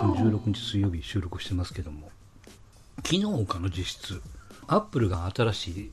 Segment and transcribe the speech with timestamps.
[0.00, 2.10] 5月の16日水曜日収録してますけども、
[3.04, 4.22] 昨日かの実質、
[4.66, 5.90] アップルが新しい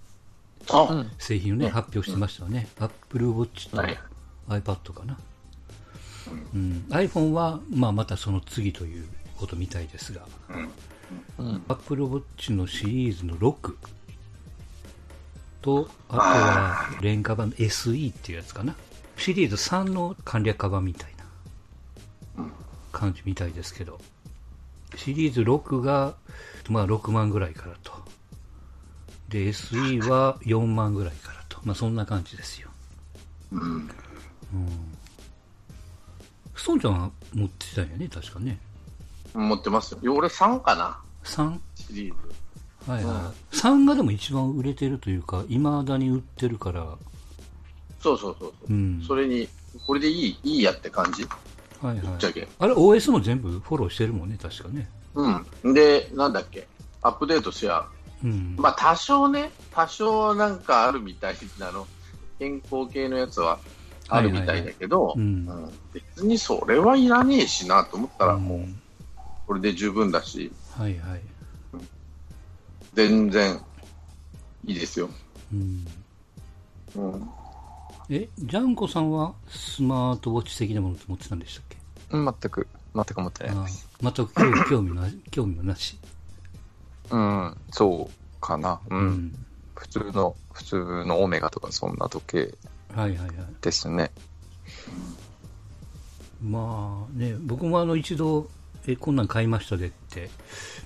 [0.70, 2.68] あ、製品をね、ね発表してましたよね。
[2.80, 4.00] アップルウォッチとはい。
[4.48, 5.18] iPad かな。
[6.54, 9.06] うん、iPhone は、まあ、またその次という
[9.38, 10.22] ことみたいですが、
[11.38, 11.64] うん。
[11.68, 13.76] Apple Watch のシリーズの6
[15.62, 18.76] と、あとは廉価版 SE っていうやつかな。
[19.18, 21.17] シリーズ3の簡略化版みたいな
[22.98, 24.00] 感じみたいですけど、
[24.96, 26.16] シリーズ6が、
[26.70, 27.94] まあ6万ぐらいからと。
[29.30, 31.60] で、SE は4万ぐらいからと。
[31.64, 32.70] まあそんな感じですよ。
[33.52, 33.90] うん。
[36.56, 38.60] ストーンちゃんは持ってたんやね、確かね。
[39.34, 40.00] 持ってますよ。
[40.02, 41.60] いや俺3かな、3?
[41.76, 42.16] シリー
[42.86, 42.92] ズ。
[42.92, 43.56] はいはい。
[43.56, 46.98] 3がでも一番売れてるというか、未だに売ってるから、
[48.02, 49.48] そうそうそうそう、うんそれに、
[49.86, 51.28] これでいい、いいやって感じ。
[51.82, 52.06] はいはい。
[52.06, 52.48] ぶっちゃけ。
[52.60, 54.90] あれ OS も全部フォローしてるもんね確かね。
[55.16, 55.74] うん。
[55.74, 56.68] で、なんだっけ、
[57.02, 57.86] アップデートしや、
[58.24, 61.88] うん、まあ多少ね、多少なんかあるみたいなの、
[62.40, 63.60] 健康系のやつは
[64.10, 65.26] あるみたいだけど、いはいはい。
[65.26, 65.50] うん。
[65.50, 65.72] うん。
[65.94, 68.44] 別にそれはいらねえしなと思ったら、うん。
[68.44, 68.62] もう、
[69.48, 71.22] これで十分だし、はいはい、
[72.94, 73.60] 全然
[74.66, 75.10] いいですよ。
[75.54, 75.88] うん、
[76.96, 77.30] うん。
[78.10, 81.67] えジャンコさんはスマートウォッチ的なものって持ってたんでした
[82.12, 83.88] うん全く、全く持ってないあです。
[84.02, 85.98] 全く興味興味の興味もなし、
[87.10, 88.80] うん、そうかな。
[88.90, 88.96] う。
[88.96, 92.56] うんん、普通の、普通のオメガとかそんな時計
[92.94, 94.12] はいはいはいですね。
[96.42, 98.50] まあね僕もあの一度
[98.88, 100.30] えこんなん買いましたでって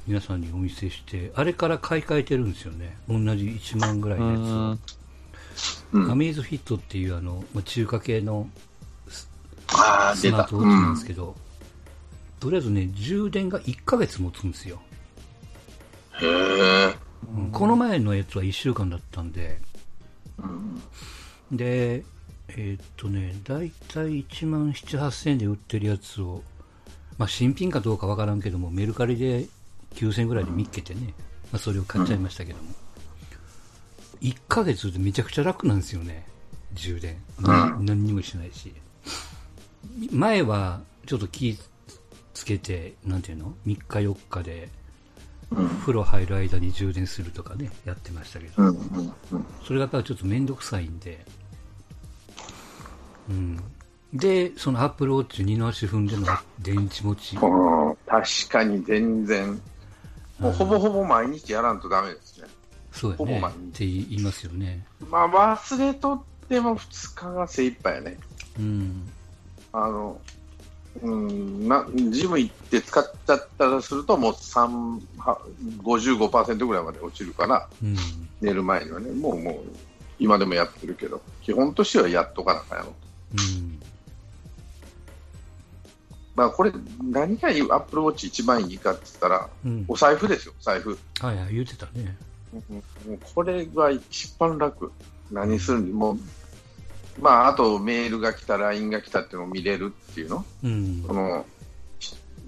[0.08, 8.50] 皆さんにお見せしてあれから買い替えてるんですよね同じ1万ぐらいうのやつアメイズフィットっていうあの、まあ、中華系の
[9.68, 10.30] ああ、ス。
[10.30, 11.36] マートウォッチなんですけど、
[12.40, 14.82] とりあえずね、充電が1ヶ月持つんですよ。
[16.22, 16.32] うん、へ
[16.90, 16.96] え。
[17.52, 19.60] この前のやつは1週間だったんで、
[20.40, 21.58] うん。
[21.58, 22.04] で、
[22.50, 26.44] えーっとね、だいたい1万7、8000円で売ってるやつを、
[27.18, 29.46] まあ、新品かどうかわからんけども、メルカリで
[29.96, 31.14] 9000円ぐらいで見っけてね、
[31.52, 32.72] まあ、それを買っちゃいましたけども、
[34.22, 36.26] 1ヶ月でめちゃくちゃ楽なんですよね、
[36.74, 37.18] 充電。
[37.40, 38.74] な何にもしないし。
[40.12, 41.58] 前はちょっと気
[42.34, 44.70] つけて、なんていうの ?3 日4日で、
[45.52, 45.68] うん。
[45.68, 48.54] 風呂入る間に充電するとかね、やってましたけど。
[49.66, 51.26] それがやっぱりちょっと面倒くさいんで、
[53.30, 53.64] うん。
[54.14, 56.26] で、そのアップルウォッチ二の足踏んでの
[56.60, 57.36] 電池持ち。
[57.38, 57.72] うん
[58.06, 59.62] 確かに全然、
[60.38, 62.48] もうほぼほぼ毎日やらんとダメですね。
[62.92, 63.18] そうやね。
[63.18, 64.86] ほぼ毎日って言いますよね。
[65.10, 68.18] まあ忘れとっても2日が精一杯やね。
[68.60, 69.10] うん。
[69.74, 70.20] あの、
[71.02, 75.40] うん、なジム行って使っちゃったらすると、もう3は
[75.84, 77.96] 55%ぐらいまで落ちるから、うん。
[78.42, 79.56] 寝る前にはね、もうもう、
[80.20, 82.94] 今でもやってるけど、基本としてはやっとかなあかんやろ。
[83.34, 83.80] うん。
[86.36, 86.72] まあこれ、
[87.02, 89.86] 何がいい、アップルウォッチ一番いいかって言ったら、うん。
[89.88, 90.98] お財布ですよ、財布。
[91.20, 92.18] はいはい、言ってたね。
[92.52, 92.60] も
[93.14, 94.92] うこれが一番楽。
[95.32, 96.18] 何するにも、
[97.20, 100.46] まあ、あとメールが来た、LINE が来たっていうのを見れるっていうの？
[100.64, 101.04] うん。
[101.06, 101.46] その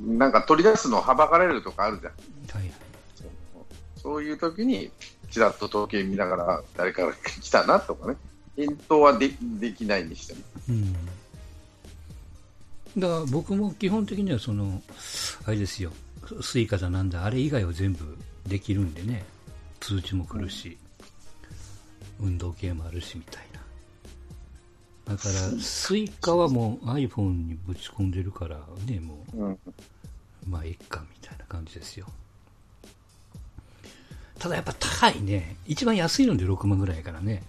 [0.02, 2.14] なんか取り出すのはばかれるとかあるじゃん。
[2.60, 2.74] はいはい。
[3.98, 4.92] そういう時に、
[5.32, 8.18] ちらっと時計見ながら、誰かが来たなとかね。
[8.56, 10.40] 返答はでできないにしても。
[10.70, 10.94] うん。
[12.98, 14.82] だから僕も基本的にはその、
[15.46, 15.92] あれですよ、
[16.42, 19.24] Suica だなんだ、あれ以外は全部できるんでね、
[19.80, 20.78] 通知も来るし、
[22.20, 23.53] 運動系もあるしみたいな。
[25.06, 29.52] だから、 Suica はもう iPhone にぶち込んでるからね、もうん。
[29.52, 29.60] う、
[30.48, 32.08] まあ、いっかみたいな感じですよ。
[34.40, 35.56] ただやっぱ高いね。
[35.66, 37.44] 一番安いので6万ぐらいやからね。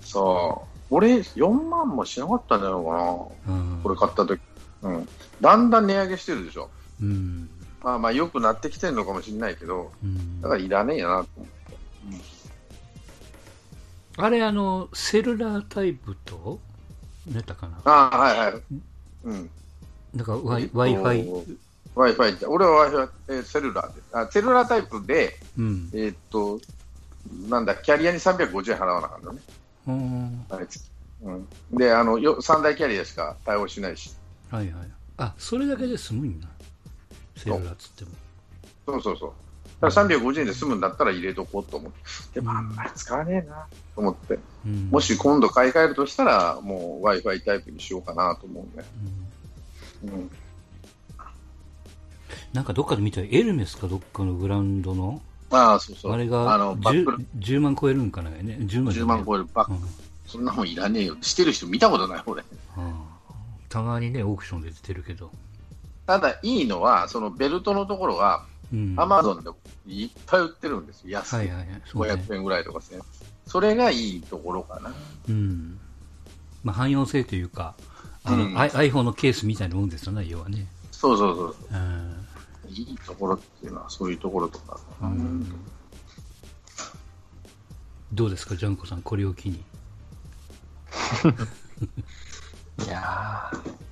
[0.00, 0.94] そう。
[0.94, 3.54] 俺、4万もしなかったんじゃないのかな。
[3.56, 3.80] うん。
[3.82, 4.40] これ買った時。
[4.82, 5.08] うん。
[5.40, 6.70] だんだん値上げしてるでしょ。
[7.00, 7.50] うん。
[7.82, 11.50] まあまあ、良くなってきてるのかもしれないけど、うんだからいらねえなと思って。
[14.16, 16.58] あれ、あの、セルラータイプと、
[17.26, 18.62] 何やったかなああ、はいはい。
[19.24, 19.50] うん。
[20.14, 21.44] なんかと Wi-Fi、
[21.94, 24.26] Wi-Fi 俺は Wi-Fi、えーセルラーであ。
[24.30, 25.90] セルラータイプで、うん。
[25.92, 26.60] えーっと、
[27.48, 29.40] なんだ、キャリアに350円払わなあかんのね。
[29.86, 30.46] うん
[31.22, 31.48] うん。
[31.72, 34.14] で、あの、よ3大キャリアしか対応しないし。
[34.50, 34.90] はいはい。
[35.18, 36.48] あ、それだけで済むんだ。
[37.36, 38.10] セルラーっつっても。
[38.86, 39.32] そうそうそう。
[39.80, 41.98] だから350円で済むんだったら入れとこうと思って。
[42.34, 44.38] でもあんまり使わねえなと思って。
[44.66, 48.84] うん、もし今度買い替えるとしたら、もう Wi-Fi タイプにしようかなと思うね。
[50.04, 50.30] うんうん。
[52.52, 56.12] なんかどっかで見たらエルメスかどっかのブランドの、ああ、そうそう。
[56.12, 58.30] あれがあの、バックル 10, 10万超えるんかな？
[58.30, 58.58] ね。
[58.60, 59.16] 10万じゃ10ない？
[59.18, 59.78] 万超えるバック、うん
[60.26, 61.16] そんなもんいらねえよ。
[61.22, 62.42] してる人見たことない、俺。
[62.76, 62.94] うん
[63.68, 65.30] たまにね、オークションで出てるけど。
[66.06, 68.49] ただ、いいのは、そのベルトのところが、うん。
[68.96, 69.50] アマゾンで
[69.86, 71.10] いっぱい売ってるんですよ。
[71.10, 71.36] 安い。
[71.36, 71.82] はいはいはい。
[71.84, 72.14] そうね。
[72.14, 73.00] 500円ぐらいとかですね。
[73.46, 74.94] それがいいところかな。
[75.28, 75.78] うん。
[76.62, 77.74] まあ、汎用性というか、
[78.22, 80.66] あの、うん iPhone のケースみたいなもんですよね、要はね。
[80.92, 81.56] そうそうそう。
[81.72, 82.16] うん。
[82.68, 84.78] いいところっていうのは、そういうところとか。
[85.02, 85.52] うん
[88.12, 89.56] どうですか、ジャンコさん、これを機に。
[92.84, 93.89] いやー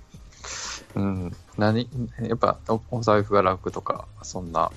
[0.98, 1.32] うん。
[1.56, 1.88] 何
[2.20, 4.70] やっぱお、お財布が楽とか、そんな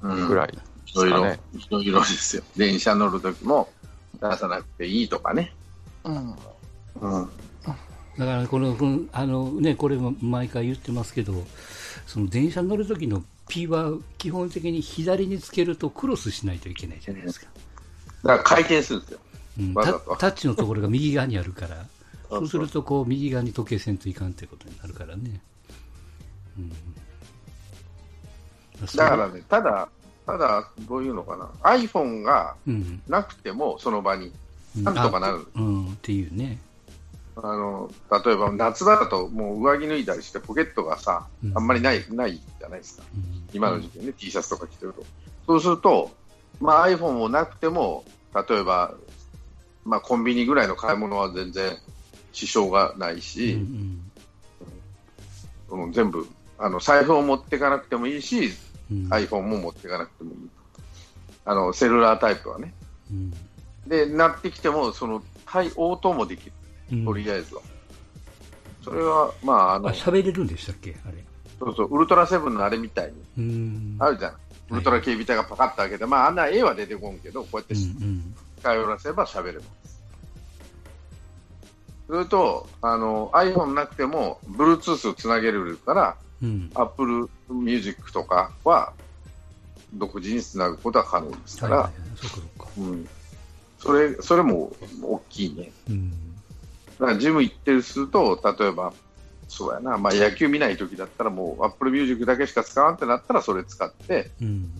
[0.00, 2.42] うんぐらいでいろいろすかね。、いろいろですよ。
[2.56, 3.68] 電車乗るときも
[4.20, 5.52] 出さなくていいとかね。
[6.04, 6.34] うん。
[7.00, 7.30] うん。
[8.18, 8.76] だからこの、
[9.12, 11.34] あのね、これも毎回言ってますけど、
[12.06, 17.46] その電車に乗る時の P は基本的に左につけるとクロスしないといけないじゃないですか。
[18.24, 19.20] だから回転するんですよ。
[19.58, 21.86] うん、タッチのところが右側にあるから、
[22.38, 25.40] そうするとこう右側に時計せんといかんってことになるからね。
[26.58, 26.72] うん、
[28.96, 29.88] だからね、ただ、
[30.26, 31.46] ただ、どういうのかな。
[31.62, 34.32] iPhone がうん、なくても、その場に、
[34.76, 35.46] うんなんとかなる。
[35.54, 36.58] あうん、っていうね。
[37.36, 37.90] あの、
[38.24, 43.04] 例えば夏場だと、もう上着脱いだりして、ポケットがさ、うんあんまりない、ないじゃないですか。
[43.14, 45.04] うん今の時期ね、T シャツとか着てると。
[45.46, 46.10] そうすると、
[46.60, 48.04] まあ iPhone もなくても、
[48.48, 48.94] 例えば、
[49.84, 51.76] まあコンビニぐらいの買い物は全然
[52.32, 54.10] 支障がないうんし、うん
[55.68, 56.26] その全部、
[56.58, 58.52] あの、財布を持っていかなくてもいいし、
[58.90, 60.36] うん iPhone も持っていかなくてもいい。
[61.44, 62.74] あの、セルラータイプはね。
[63.10, 63.32] うん
[63.86, 66.52] で、なってきても、その、対応答もできる。
[66.92, 67.62] うんとりあえずは。
[68.84, 70.96] それは、まあ、あのあ、、喋れるんでしたっけ？
[71.04, 71.24] あれ。
[71.58, 73.96] そうそう、ウルトラセブンのあれみたいに、うん。
[73.98, 74.34] あるじゃん。
[74.70, 79.91] ウルトラ警備隊がパカッと開けて、まあ、あんな絵は出てこんけど、こうやってうんうんらせば喋れます。
[82.06, 86.70] それと、あの、iPhone なくても、Bluetooth をつなげれるから、うん。
[86.74, 88.92] Apple Music とかは、
[89.94, 93.06] 独自につなぐことは可能ですから、はいはいはい、
[93.78, 94.72] それ、それも
[95.02, 95.70] 大きいね。
[95.88, 96.10] うん。
[96.98, 98.92] だからジム行ってるすると、例えば、
[99.48, 104.70] そうやな、まあ野球見ないときだったらもう Apple Music だけしか使わんってなったらそれ使って、うん。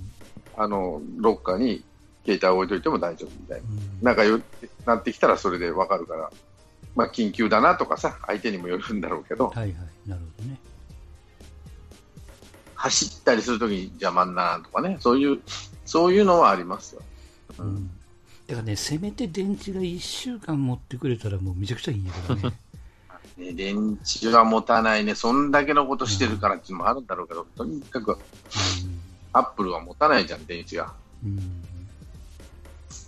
[0.56, 1.84] あの、ロッカーに
[2.24, 3.68] 携帯を置いといても大丈夫みたいな。
[3.68, 4.40] うんなんかよ
[4.84, 6.30] なってきたらそれでわかるから、
[6.94, 9.74] まあ緊急だなとかさ、相手にもよるんだろうけど、はいはい。
[10.06, 10.58] なるほどね。
[12.74, 15.40] 走ったりするときに邪魔にならんとかね、そういう、
[15.84, 17.02] そういうのはありますよ。
[17.58, 17.90] ううんん。
[18.46, 22.56] だからね、せめて電池が1週間持ってくれたらもうめちゃくちゃいいんやけどね。
[23.38, 28.18] ね電池は持たないね、そんだけのことしてるからっていうのもあるんだろうけど、とにかく
[29.32, 30.92] アップルは持たないじゃん、電池が。
[31.24, 31.64] うん。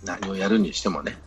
[0.05, 1.17] 何をやるにしてもね。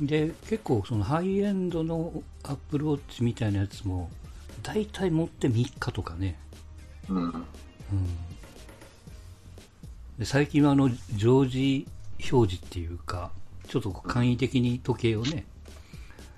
[0.00, 4.10] うん、で、結構そのハイエンドのアップルウォッチみたいなやつも、
[4.62, 6.38] 大体持って3日とかね。
[7.08, 7.22] うん。
[7.24, 7.44] うん。
[10.18, 11.86] で最近はあの、常時
[12.32, 13.30] 表示っていうか、
[13.68, 15.46] ちょっと簡易的に時計をね、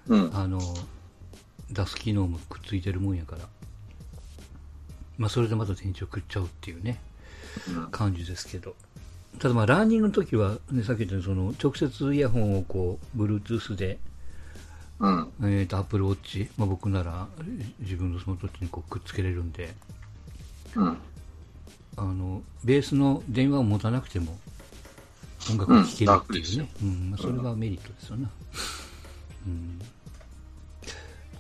[0.07, 0.37] うん。
[0.37, 0.61] あの、
[1.71, 3.49] 出す機能もくっついてるもんやから、
[5.17, 7.00] まあ、それでまた電池を食っちゃうっていうね、
[7.69, 8.75] うん感じですけど。
[9.40, 13.99] ただまあ、ランニングの時は、ね、さっき言ったように、その、直接イヤホンをこう、Bluetooth で、
[14.99, 15.32] うん。
[15.44, 17.26] えっ、と、Apple Watch、まあ、僕なら、
[17.80, 19.75] 自分のスマートウォッチにこうくっつけれるんで、
[20.76, 20.97] うん。
[21.97, 24.38] あの、ベースの電話を持たなくても、
[25.50, 26.68] 音楽が聴けるっていうね。
[26.82, 28.28] うん、まあ、それがメリットですよね。
[29.47, 29.78] うん。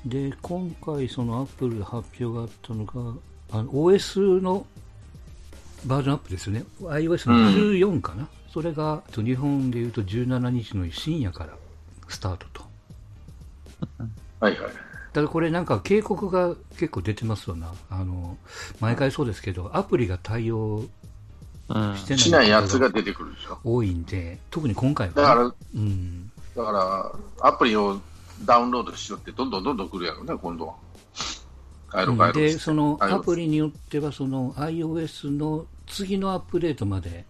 [0.06, 3.14] で、今回、その Apple で発表があったのが、
[3.50, 4.66] あの OS の
[5.86, 6.64] バージョンアップですよね。
[6.82, 8.28] iOS の14かな。
[8.52, 11.50] それが、と日本でいうと17日の深夜から
[12.08, 12.62] スタートと。
[14.40, 14.72] はいはい。
[15.12, 17.72] ただこれなんか警告が結構出てますよな。
[17.88, 18.36] あの、
[18.80, 20.84] 毎回そうですけど、アプリが対応
[21.68, 23.58] うんしてしないやつが出てくるでしょ。
[23.64, 26.72] 多いんで、特に今回は、だから、うん、だか
[27.40, 28.00] ら、アプリを
[28.44, 30.74] ダウンロードしろって、どんどんどんどん来るやろね、今度は。
[32.32, 37.24] で、そのアプリによっては、その iOS の次のアップデートまで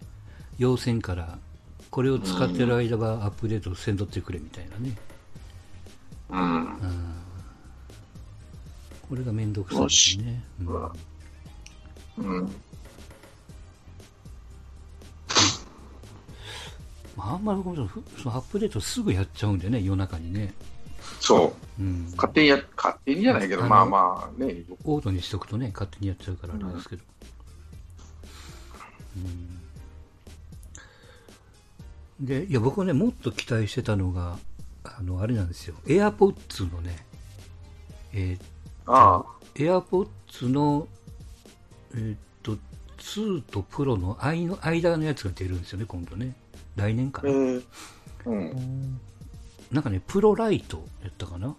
[0.57, 1.37] 要線から、
[1.89, 4.95] これを使ってる間はアップデートせんどってくれみたいなね。
[6.29, 6.77] うん。
[9.09, 10.43] これがめんどくさいですね。
[10.61, 10.91] うん
[12.17, 12.51] うん。
[17.17, 17.61] まああんまり
[18.21, 20.53] そのアップデートすぐやっちゃうんでね、夜中にね。
[21.19, 21.81] そそう。
[21.81, 22.05] うん。
[22.15, 27.03] 勝手にや、勝手にじゃないけど、あのまあまあね、オートにしとくとね、勝手にやっちゃうからあれですけど。
[29.17, 29.19] う
[32.23, 32.25] ん。
[32.25, 34.37] で、いや、僕はね、もっと期待してたのが、
[34.83, 35.75] あの、あれなんですよ。
[35.85, 37.05] AirPods のね、
[38.13, 38.37] え
[38.85, 40.87] ああ、ー、AirPods の、
[41.93, 42.57] えーっと、
[42.97, 46.35] 2とプロの間の間のやつが出るんですよね、今度ね。
[46.75, 47.29] 来年かな。
[47.29, 47.63] えー、
[48.25, 48.99] うん、
[49.71, 51.55] なんかね、プロライトやったかな？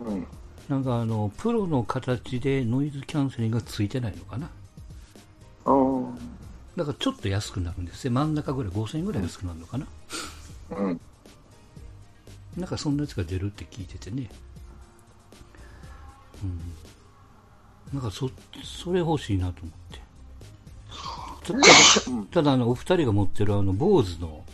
[0.00, 0.26] うん。
[0.68, 4.50] なんかあの、プロの形でノイズキャンセリングがついてないのかな？
[5.66, 5.74] ああ、
[6.76, 8.10] だからちょっと安くなるんですよ。
[8.12, 9.86] 真ん中ぐらい、5000円ぐらい安くなるのかな？
[10.70, 11.00] うん。
[12.56, 14.28] なんかそんなやつが出るって聞いててね。
[16.42, 16.60] うん。
[17.92, 18.30] なんかそ、
[18.64, 20.02] それ欲しいなと思って。
[21.44, 21.64] たただ、
[22.30, 24.44] ただあの、お二人が持ってるあの、坊主の、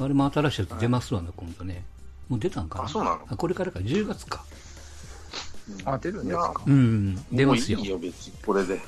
[0.00, 1.84] あれも新しいやつ出ますわね、今度ね。
[2.30, 2.84] もう出たんかな？
[2.86, 3.20] あそうなの？
[3.28, 4.42] あ、これからか、10月か。
[5.84, 6.62] あ、出るんですか。
[6.66, 7.78] うん、出ますよ。
[7.78, 7.90] もういい。
[7.90, 8.80] よ、別に、これで。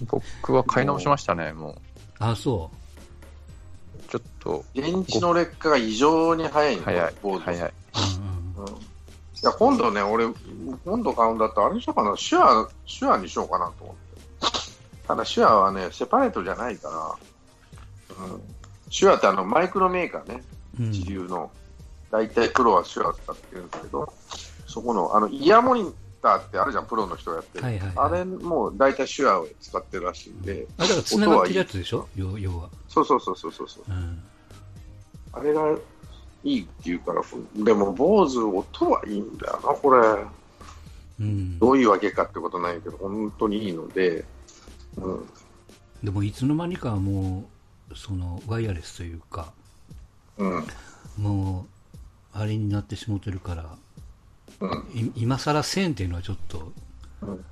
[0.08, 1.76] 僕は買い直しましたね、も
[2.18, 4.10] あ、そう。
[4.10, 6.82] ちょっと、電池の劣化が異常に早いの？
[6.84, 7.14] 早い
[7.44, 7.68] 早い。
[7.68, 7.72] う。
[8.58, 8.72] うんうん。
[8.72, 8.92] うん
[9.42, 10.24] いや、今度ね、俺、
[10.84, 14.22] 今度買うんだったら、あれにしようかな、シュア、シュアにしようかなと思って。
[15.08, 17.18] ただ、シュアはね、セパレートじゃないか
[18.16, 18.42] ら、うん、
[18.88, 20.44] シュアってあの、マイクロメーカーね、
[20.78, 20.90] うん。
[20.92, 21.50] 一流の、
[22.12, 24.12] 大体プロはシュア使ってるんですけど、
[24.66, 27.64] そこの、あの、イヤーモニターってあるじゃん、プロの人がやってる。
[27.64, 32.06] はいはいはいあれも大体シュアを使ってるらしいんで、あ、だから繋がってるやつでしょ？
[32.14, 32.68] 要要は。
[32.88, 33.84] そうそうそうそうそうそう。
[33.88, 34.22] うん。
[35.32, 35.74] あれが
[36.44, 37.22] いいって言うから、
[37.64, 40.24] でも、坊主、音はいいんだよな、これ。
[41.20, 41.58] うん。
[41.58, 44.24] どういうわけかってことないけど、本当にいいので、
[44.96, 45.28] うん、
[46.04, 47.48] でもいつの間にかも
[47.90, 49.52] う、その、ワイヤレスというか、
[50.36, 50.66] うん、
[51.16, 51.81] もう、
[52.32, 53.76] あれになってしもてるから、
[54.60, 56.72] うん、い今更1000っていうのはちょっと、
[57.22, 57.44] うん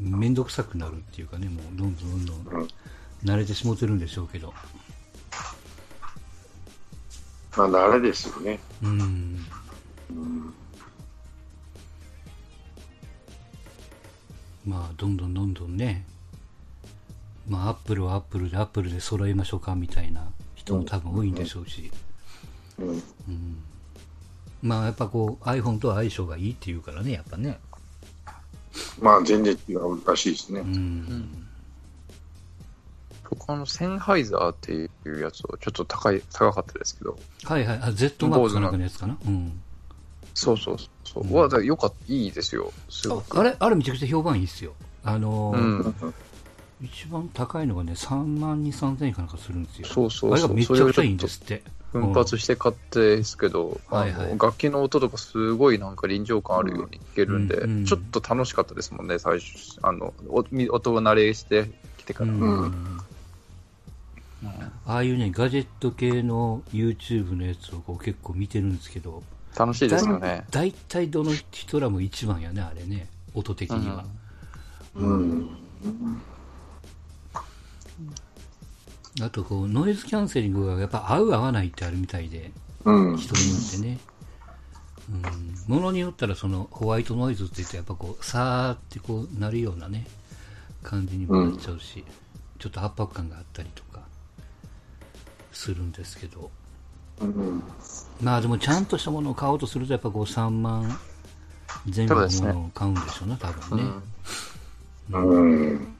[0.00, 2.68] めんどくさくなるっていうかね、もうどんどんどんどんうん。
[3.24, 4.52] 慣れてしもてるんでしょうけど。
[7.56, 8.58] まあ、あれですよね。
[8.82, 9.46] うん。
[10.10, 10.54] うん、
[14.66, 16.06] まあ、どんどんどんどんね、
[17.48, 21.90] まあ、アップルはアップルで、アップルで揃えましょうかみたいな人も多分多いんでしょうし、
[22.78, 23.02] うん、
[24.64, 27.60] まあ、やっぱこう、iPhone とは相性がいいっていうからね、やっぱね。
[28.98, 30.64] まあ、全然違うらしいですねう。
[30.64, 31.46] ん。
[33.28, 37.80] 僕あの、センハイザーっていうやつをちょっと高い、高かったですけど、はいはい。
[37.82, 39.18] あ、Z マークかなんかのやつかな。
[39.26, 39.60] うん。
[40.32, 41.24] そうそうそう。
[41.24, 42.72] うんわ、だよかった、いいですよ。
[42.88, 43.38] すごく。
[43.38, 44.72] あれ、あれめちゃくちゃ評判いいっすよ。
[45.04, 46.14] あのーうん。
[46.82, 49.88] 一番高いのがね、3万2、3000円かなんかするんですよ。
[49.88, 50.32] そうそうそう。
[50.32, 51.62] あれがめちゃくちゃいいんですって。
[51.94, 59.78] 奮発して買ってですけど、はいはい楽器の音とかすごいなんか臨場感あるように聞けるんで、うんうんちょっと楽しかったですもんね、最初。
[59.82, 62.32] あの、音を慣れしてきてから。
[62.32, 63.00] うんうん
[64.86, 69.22] ああいうね、ガジェット系の YouTube のやつをこう結構見てるんですけど、
[69.58, 70.44] 楽しいですよね。
[70.50, 74.04] 大体どの人らも一番やね、あれね、音的には。
[74.96, 75.48] うん、
[79.22, 82.50] あとこう、ノイズキャンセリングがやっぱ合う合わないってあるみたいで、
[82.84, 83.98] うん、人によってね。
[85.68, 90.06] うん、ものによったらそのホワイトノイズって言ってやっぱこう、さーってこうなるようなね、
[90.82, 92.04] 感じにもなっちゃうし、
[92.58, 94.00] ちょっと圧迫感があったりとか、
[95.52, 96.50] するんですけど。
[97.20, 97.62] うん、
[98.20, 100.98] まあでもちゃんとしたものを買おうとするとやっぱこう3万
[101.94, 103.84] 前後のものを買うんでしょうね、多分ね。
[105.12, 105.93] うん。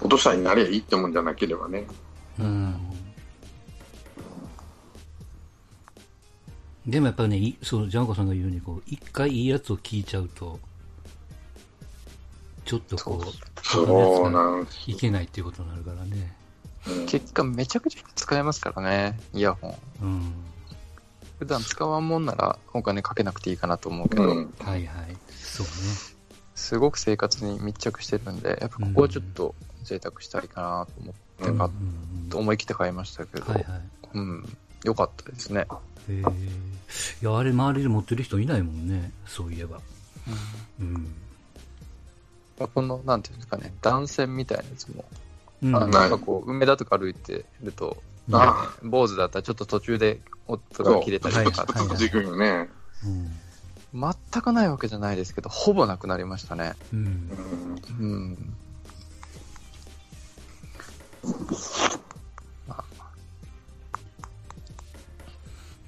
[0.00, 1.86] 落としたになりゃいいってもんじゃなければね。
[2.38, 2.74] うん。
[6.86, 10.60] でもやっぱね、いそう、ジャンコさんが言うように、こう、一回いいやつを聞いちゃうと、
[12.64, 14.68] ちょっとこう、そうんなん。
[14.86, 16.34] いけないっていうことになるからね。
[16.88, 19.76] うん結果めちゃくちゃ使えますからね、イヤホン。
[20.02, 20.34] うん。
[21.40, 25.16] 普段使わんもんならお金かけなくていいかなと思うけど、うん、はいはい。
[25.30, 26.15] そうね。
[26.56, 33.80] すごく生活に密着してるんで、やっぱここはちょっと贅沢したいかなと思ってうん買っうん思い切って買いましたけど、はいはい。
[34.14, 35.60] うん、よかったですね。
[35.60, 35.64] へ
[36.08, 36.20] え。
[37.22, 39.80] いや、あれ周りで持ってる人いないもんね、そういえば。
[40.80, 41.14] うん。
[42.74, 45.04] この、なんていうんですかね、断線みたいなやつも、
[45.62, 45.76] うん。
[45.76, 52.68] あないなんかこう、梅田とか歩いてると、あ坊主だったらちょっと途中で音が切れたりとかちょっとできるよね。
[53.04, 53.30] うん。
[53.96, 56.74] 全くないわけじゃないですけど、ほぼなくなりましたね。
[56.92, 57.30] うん
[57.98, 58.02] う。
[58.02, 58.56] んうん。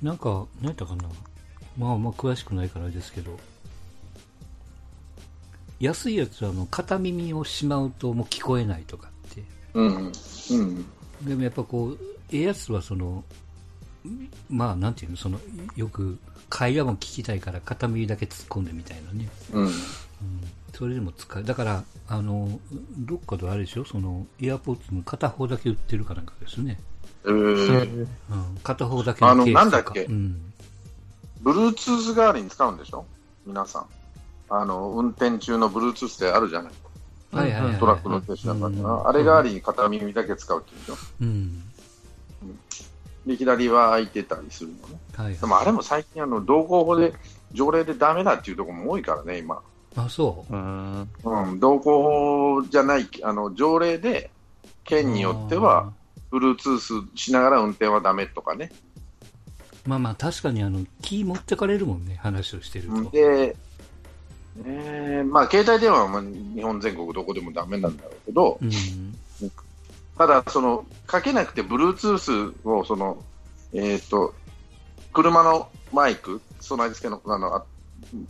[0.03, 1.05] なんか、何やったかな。
[1.77, 3.39] まあまあ詳しくないからあれですけど、
[5.81, 9.43] 安いやつはあの片耳をしまうともう聞こえないとかって。
[9.75, 10.13] うん。
[10.51, 10.87] うん。
[11.23, 11.99] でもやっぱこう、
[12.33, 13.23] ええやつはその、
[14.49, 15.39] まあなんていうの、その、
[15.77, 19.29] よく会話も聞きたいから片耳だけ突っ込んでみたいなね。
[19.53, 19.67] うん。
[19.67, 19.73] うん、
[20.75, 21.45] それでも使う。
[21.45, 22.59] だから、あの、
[22.99, 26.81] どっかであれでしょ、その、エアポッツの片方だけ売ってるかなんかですね。
[27.25, 29.61] えー、うん、片方だけのケースとか。
[29.61, 30.05] あのなんだっけ？
[30.05, 30.53] うん。
[31.43, 33.05] Bluetooth 代わりに使うんでしょ？
[33.47, 33.87] 皆さん。
[34.51, 36.73] あの、運転中の Bluetooth ってあるじゃない
[37.31, 37.81] はいはいはい、はい。
[37.81, 39.03] トラックの運転手なんかうんな。
[39.07, 40.97] あれ代わりに片耳だけ使うって言うんでしょ？
[41.21, 41.63] うん。
[43.29, 44.99] で、左は空いてたりするのね。
[45.15, 47.13] はい、でもあれも最近あの、道交法で、
[47.53, 49.61] 条例でダメだっていうところも多いからね、今。
[49.97, 50.53] あ、そう。
[50.53, 51.01] うん。
[51.01, 54.31] うん、道交法じゃない、あの、条例で、
[54.85, 55.93] 県によっては、
[56.31, 58.73] Bluetooth しながら運転はダメとかね。
[59.87, 63.11] まあまあ確かにあの、キー持ってかれるもんね、話をしてると。
[63.11, 63.57] で、
[64.65, 68.71] えーまあ、携帯電話はまあ日本全国どこでもダメなんだろうけど、うん。
[70.19, 73.23] ただ、その、かけなくて Bluetooth を、その、
[73.73, 74.35] えっ、と、
[75.13, 77.65] 車のマイク、備え付けの、あの、あ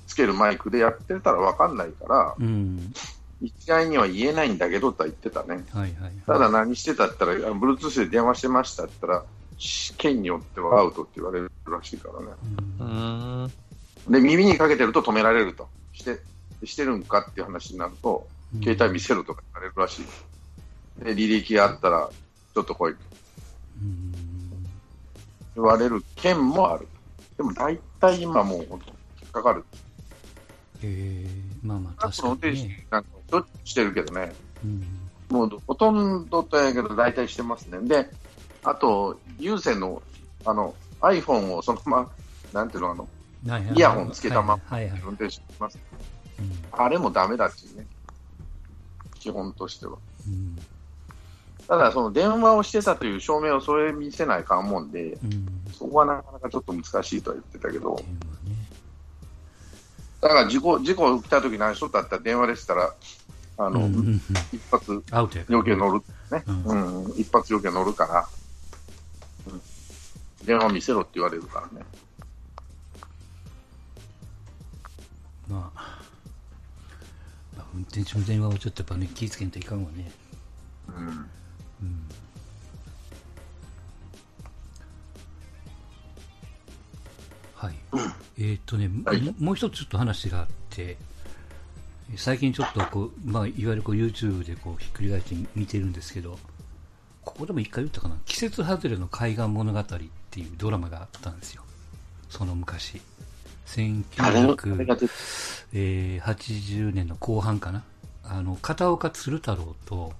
[0.07, 2.93] つけるマイクでやってたらわかんないから、うん。
[3.41, 5.65] 一概には言えないんだけどとは言ってたね。
[5.73, 6.13] はいはい、はい。
[6.27, 9.25] ただ何してたって言ったら、あ Bluetooth で電話してましたって言ったら、
[9.59, 12.27] し県によってはアウトって言われるらしいからね。
[12.81, 13.53] ううんん。
[14.13, 15.69] で、耳にかけてると止められると。
[15.93, 16.19] して、
[16.65, 20.07] してるんかっていう話になると、うん携帯見せろとか言われるらしい。
[20.99, 22.09] で、履歴があったら、
[22.55, 22.99] ちょっと来いと
[23.83, 24.13] うん
[25.55, 26.87] 言われる県もある。
[27.37, 29.65] でも大体今もう引っかかる。
[30.83, 32.87] えー、まあまあ確かにね。
[32.91, 34.33] なんかしょっちゅうしてるけどね。
[34.65, 34.85] うん。
[35.29, 37.81] もうほとんどとやけど大体してますね。
[37.89, 38.09] で、
[38.63, 40.03] あと、有線の、
[40.45, 42.11] あの、iPhone をそのまま、
[42.53, 43.09] なんていうの、あの、
[43.75, 45.01] イヤホンつけたままはいはい。
[45.03, 45.79] 運転手します。
[46.39, 47.87] うんあれもダメだっていうね。
[49.19, 49.99] 基本としては。
[50.27, 50.57] うん
[51.69, 55.47] ただ、その電話をしてたという証明をそれ見せないかんもんで、うん。
[55.71, 58.03] そこはなかなかちょっと難しいとは言ってたけど。
[60.23, 62.95] だから事故、事故起きた時何しとったって電話でしたら、
[63.59, 66.01] あの、うんうんうん一発アウトやから要件乗る
[66.31, 68.29] ね、ううん、一発要件乗るから、
[69.53, 71.85] うん、電話見せろって言われるからね。
[75.49, 76.01] まあ、
[77.57, 80.11] まあ、運転中の電話をちょっとやっぱね、気ぃつけんといかんわね。
[80.89, 81.31] うん。
[81.83, 82.09] うん。
[87.55, 87.75] はい。
[88.39, 90.97] えーっとね、はいももう一つちょっと話があって、
[92.17, 96.39] 最近ちょっとこう、まあ、いわゆるこう YouTube でこうひっくり返して見てるんですけど、
[97.25, 99.85] ここでも一回言ったかな、季節外れの海岸物語っ
[100.31, 101.63] ていうドラマがあったんですよ。
[102.31, 103.01] その昔。
[104.17, 105.13] あれあれ1900が出て
[105.75, 107.83] えー80年の後半かな。
[108.25, 110.13] あの、片岡鶴太郎と、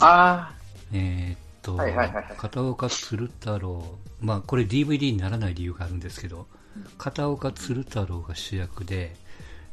[0.00, 0.52] あ
[0.94, 2.24] えーっと、はいはいはいはい。
[2.36, 6.46] 片岡鶴太郎、まあこれ DVD にならない理由があるんですけど、
[6.96, 9.16] 片岡鶴太郎が主役で、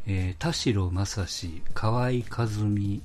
[0.07, 3.01] えー田代正史、河合和美、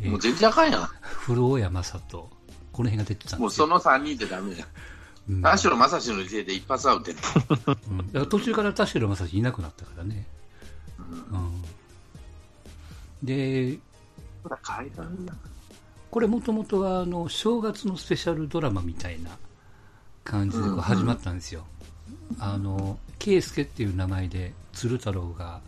[0.00, 0.82] えあ、もうー、全然あかんやん。
[1.02, 2.30] 古尾山里、
[2.72, 3.38] この辺が出てたんですよ。
[3.40, 4.64] もうその3人でダメや。
[4.64, 4.68] ん。
[5.30, 5.42] うん。
[5.42, 7.98] 田代正史の時点で一発アウトうん。
[7.98, 10.26] だから途中から田代正史いなくなったからね。
[11.30, 11.62] うん、
[13.22, 13.78] で、
[14.44, 15.34] ほら海岸だ
[16.12, 19.30] これもともとはあの正月のスペシャルドラマみたいな
[20.24, 21.64] 感じでこう始まったんですよ。
[22.38, 25.62] あの、圭介っていう名前で鶴太郎が、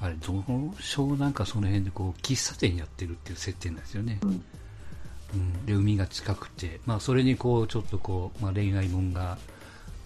[0.00, 0.42] あれ、どの
[0.78, 4.18] 湘南かその辺でこう喫茶店やってるっていう設定なんですよね。
[4.22, 4.42] うん
[5.34, 9.36] うん、で海が近くて、まあ、それにこうちょっとこう、まあ、恋愛もんが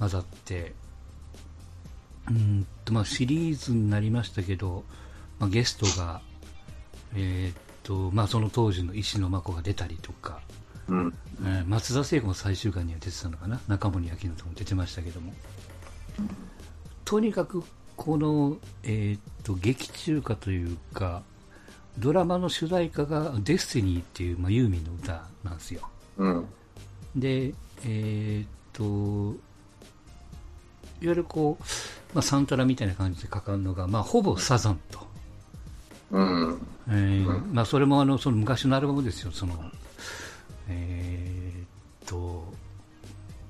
[0.00, 0.72] 混ざって
[2.28, 4.82] うんと、まあ、シリーズになりましたけど、
[5.38, 6.22] まあ、ゲストが、
[7.14, 10.42] えーっとまあ、その当時の石野真子が出たりとか、
[10.88, 11.14] うん。
[11.42, 13.58] えー松田聖子の最終回には出てたのかな？
[13.66, 15.32] 中森明菜とも出てましたけども、
[17.06, 17.64] とにかく
[17.96, 21.22] この、えーっと劇中歌というか
[21.98, 26.46] ドラマの主題歌が「デスティニー」っていう、まあ、ユーミンの歌なんですようん。
[27.16, 29.38] でえーっと
[31.00, 31.64] いわゆるこう、
[32.12, 35.07] まあ、サントラみたいな感じでかかるのが、まあ、ほぼサザンと、
[36.10, 36.66] うん。
[36.88, 39.54] えーまあ、それもあのその昔のアルバムですよ、その
[40.68, 42.52] えーっと、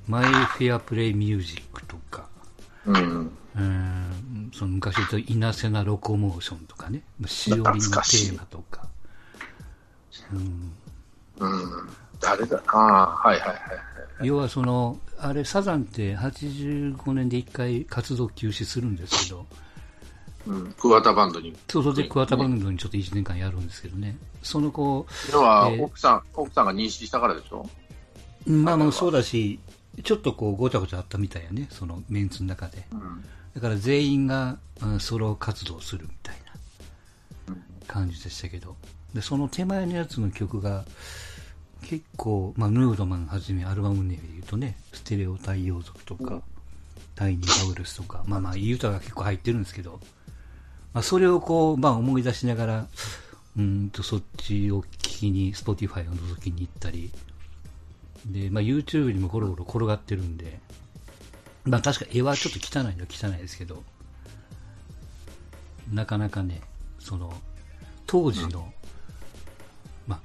[0.06, 2.26] マイ・フェア・プレイ・ミュージックとか、
[2.86, 3.30] うん。
[3.56, 4.50] うん。
[4.54, 8.88] その昔言ったイナセナ・ロコモーションとかね、しおりのテーマとか、
[10.32, 10.72] うん。
[11.38, 11.88] うん。
[12.20, 12.60] 誰だ？
[12.66, 13.58] ああ、はいはいはい。
[14.26, 19.46] 要はその、あれ、サザンって85年で一回活動休止するんですけど、
[20.48, 21.54] うん、桑田バンドに。
[21.68, 27.68] そうそうで桑田バンドにちょっと1年間やるんですけどね、その子、要は、えー奥さん、奥さんが妊娠したからでしょ？
[28.46, 29.60] まあまあそうだし、
[30.02, 32.86] ちょっとこうごちゃごちゃあったみたいやね、そのメンツの中で。
[32.92, 33.24] うん。
[33.54, 36.36] だから全員が、うんソロ活動するみたい
[37.48, 37.64] なうん。
[37.86, 38.76] 感じでしたけど、
[39.12, 40.84] でその手前のやつの曲が
[41.82, 46.42] 結構、まあ、ヌードマンはじめアルバム名で言うとね、ステレオ太陽族とか、うん。
[47.14, 49.98] タイニーバウルスとか、まあまあ、いい歌が結構入ってるんですけど、
[50.98, 52.88] まあ、それをこう、まあ思い出しながら、
[53.56, 57.12] うーんとそっちを聞きに、Spotify を覗きに行ったり、
[58.26, 60.58] で、まあ YouTube にもゴロゴロ転がってるんで、
[61.62, 63.84] まあ確か絵はちょっと汚いのは汚いですけど、
[65.92, 66.62] なかなかね、
[66.98, 67.32] その、
[68.08, 68.72] 当時の、
[70.08, 70.20] まあ、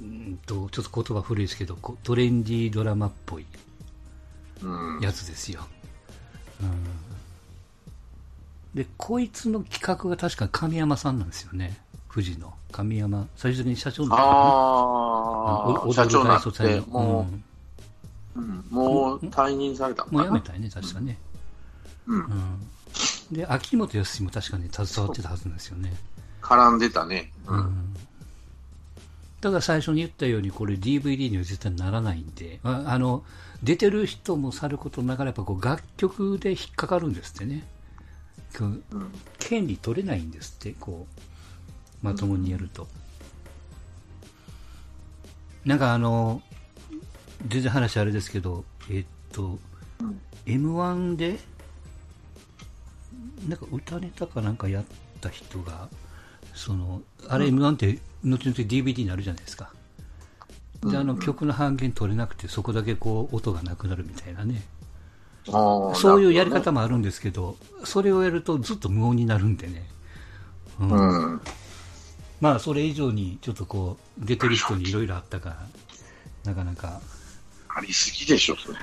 [0.00, 3.46] うーんと、ちょっと言葉古いですけど、トレンディードラマっぽい
[4.60, 5.00] うん。
[5.00, 5.68] やつですよ。
[6.60, 6.68] うん、
[8.74, 11.76] で、こいつの企画が確か神山さんなんですよね。
[12.12, 12.54] 富士の。
[12.72, 17.26] 神山、最終的に社長になったかなああ、社長になって、も
[18.34, 21.18] うんう、うん、もう退任されたもうやめたよね、確かね。
[22.06, 22.20] うん。
[22.20, 22.60] うん。
[23.32, 25.92] で、秋元康も確かね、携わってたはずなんですよね。
[26.40, 27.32] 絡んでたね。
[27.46, 27.54] う。
[27.54, 27.94] うんん。
[29.40, 33.24] だから最初に言ったように、これ DVD には絶対ならないんで、ああの、
[33.62, 37.66] 出てる人もさることながら、やっぱこう楽曲で引っかかるんですってね。
[38.56, 39.12] こううん。
[39.38, 41.06] 権利取れないんですって、こ
[42.02, 42.86] う、まともにやると。
[45.64, 46.42] なんかあの、
[47.46, 49.58] 全然話あれですけど、えっと、
[50.00, 51.38] うん M1 で、
[53.48, 54.84] なんか歌ネタかなんかやっ
[55.20, 55.88] た人が、
[56.54, 59.72] その、あれ M1 って後々 DVD になるじゃないですか。
[60.82, 64.62] で、あの曲の半減取れなくて、そこだけこう音がなくなるみたいなね。
[65.46, 69.88] そういうやり方もあるんですけど、それをやるとずっと無音になるんでね。
[70.80, 71.40] うん。
[72.40, 75.66] まあ、それ以上にちょっとこう、出てる人にいろいろあったから、
[76.44, 77.00] なかなか、
[77.68, 78.78] ありすぎでしょ、それ。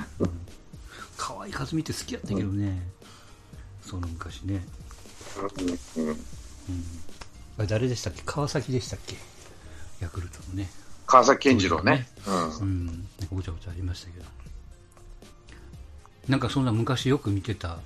[1.17, 2.87] 河合和美って好きやったけどね、
[3.81, 4.63] その昔ね。
[5.97, 6.03] うん。
[6.03, 6.11] うん。
[6.11, 6.17] うん。
[7.57, 8.21] あれ誰でしたっけ？
[8.23, 9.15] 川崎でしたっけ？
[9.99, 10.69] ヤクルトのね。
[11.07, 12.07] 川崎健次郎ね。
[12.27, 12.63] う。
[12.63, 12.85] うんん。
[12.85, 14.25] なんかごちゃごちゃありましたけど。
[16.27, 17.79] なんかそんな昔よく見てた、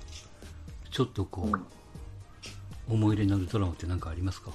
[0.90, 1.66] ちょっとこう、うん
[2.88, 4.50] 思い入れになるドラマって何かありますか？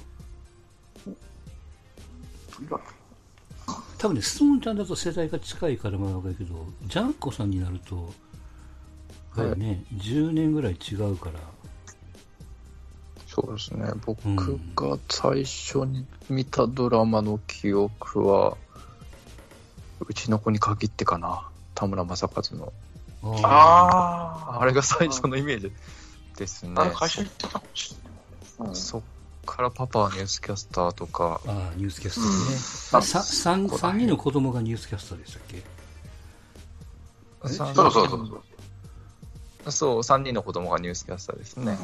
[3.98, 8.14] 多分ね、ストーンちゃんだと世代が近いからまあわかるけど、ジャンコさんになると、
[9.38, 11.40] やはりね、10年ぐらい違うから、
[13.28, 13.90] そうですね。
[14.06, 14.36] 僕うん
[14.76, 18.58] が最初に見たドラマの記憶は、
[20.06, 21.48] うちの子に限ってかな。
[21.74, 22.74] 田村正和の。
[23.24, 24.62] あああ。
[24.62, 25.72] あれが最初のイメージ
[26.38, 26.76] ですね。
[26.94, 27.98] 会社行ってたかもしれ
[28.66, 28.70] ない。
[28.70, 29.02] うんそっ
[29.46, 32.30] からパパはニュースキャスターとか、ああ、ニュースキャスターね。
[32.32, 35.64] うんあさ三三人の子供がニュースキャスターでしたっけ？
[37.48, 38.16] そうそうそうそ
[39.66, 39.72] う。
[39.72, 41.78] そう、3人の子供がニュースキャスターですね。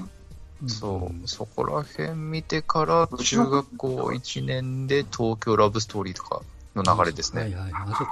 [0.67, 6.41] そう、そこら辺見てから、中学校1年で東京ラブストーリーとか
[6.75, 7.55] の流れですね。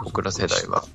[0.03, 0.85] 僕ら世代は。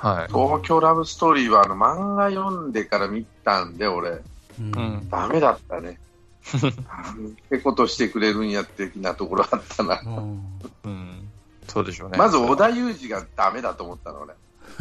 [0.00, 0.28] はい。
[0.28, 4.10] 東京ラブストーリーはあの漫画読んでから見たんで、俺、
[4.58, 4.72] うん。
[4.74, 5.98] うんダメだったね。
[6.50, 10.00] ってことしてくれるんや的なところあったな。
[10.04, 11.28] うんうん。
[11.68, 12.16] そうでしょうね。
[12.16, 14.34] まず織田裕二がダメだと思ったの、俺。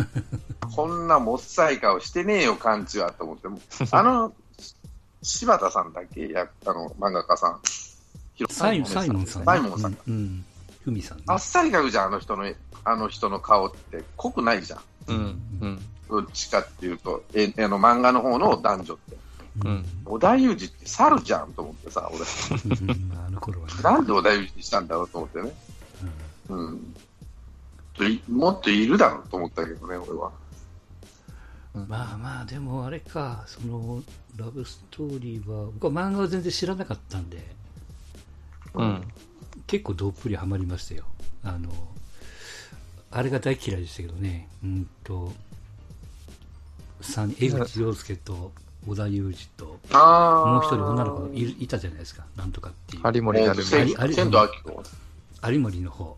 [0.73, 3.49] こんなもっさい顔してねえよ、感じはと思って。
[3.49, 3.59] もう
[3.91, 4.33] あの、
[5.21, 7.59] 柴田さんだっけやあの、漫画家さん。
[8.49, 9.45] サイサイモンさんね。
[9.45, 9.97] サイモンさん。
[10.07, 10.13] うん。
[10.13, 10.45] うん。
[10.85, 11.23] ふみさんね。
[11.27, 12.53] あっさり描くじゃん、あの人の、
[12.85, 14.03] あの人の顔って。
[14.15, 14.79] 濃くないじゃん。
[15.09, 15.41] うん。
[15.61, 15.79] うん。
[16.09, 19.17] どっちかっていうと、えあの漫画の方の男女って。
[19.65, 19.85] うん。
[20.05, 22.19] 織田裕二って猿じゃんと思ってさ、俺。
[22.19, 23.73] うんまああの頃はね。
[23.83, 25.51] なんで織田裕二にしたんだろうと思ってね。
[26.49, 26.95] うん。
[27.93, 30.31] といもっといるだろうと思ったけどね、俺は。
[31.73, 34.01] まあまあ、でもあれか、その、
[34.35, 37.45] ラブストーリーは、僕は漫画は全然知らなかったんで、
[38.73, 39.03] うん。
[39.67, 41.05] 結構どっぷりハマりましたよ。
[41.43, 41.69] あの、
[43.11, 45.31] あれが大嫌いでしたけどね、うんと、
[47.01, 48.51] 三江口洋介と
[48.87, 53.03] 織田裕二と、あもう一人女の子がいるいたじゃないですか、なんとかっていう。
[53.15, 53.95] 有森なる千み。
[55.47, 56.17] 有森の方。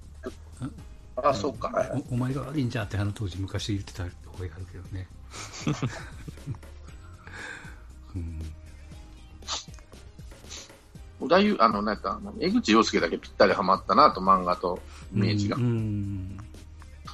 [1.16, 1.70] あ、そうか。
[1.70, 5.08] はいおお前が悪いんじゃってあの当時昔言ってた覚えがあるけどね。
[8.16, 8.42] うん
[11.22, 14.80] 織田裕あの、なんか、江口洋介だけぴったりハマったなと、漫画と
[15.14, 15.60] イメージがう。
[15.60, 16.41] ん。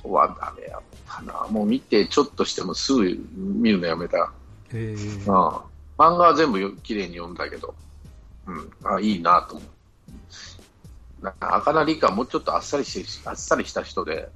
[0.08, 1.48] こはダメやったな。
[1.50, 3.04] もう見て、ちょっとしてもすぐ
[3.36, 4.32] 見るのやめた。
[4.74, 4.98] へえうん。
[5.28, 5.62] 漫
[5.98, 7.74] 画は全部よ綺麗に読んだけど、
[8.46, 8.72] うん。
[8.84, 9.64] あ、いいなと思
[11.22, 11.24] う。
[11.24, 14.30] なんか、赤名理香もうちょっとあっさりし、あっさりした人で、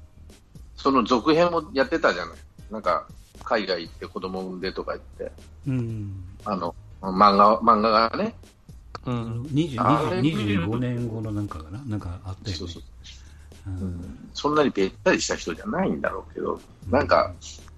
[0.75, 2.38] その続編もやってたじゃない。
[2.71, 3.07] なんか、
[3.43, 5.31] 海外行って子供産んでとか言って、
[5.67, 6.23] うん。
[6.45, 8.36] あの、漫画、漫画がね、
[9.05, 9.41] うん。
[9.43, 11.81] 20あれ25年後のなんかかな？
[11.86, 12.53] なんかあったよね。
[12.53, 13.20] そうそううん
[14.34, 17.34] そんなにべったりした人じゃないんだろうけど、なんか、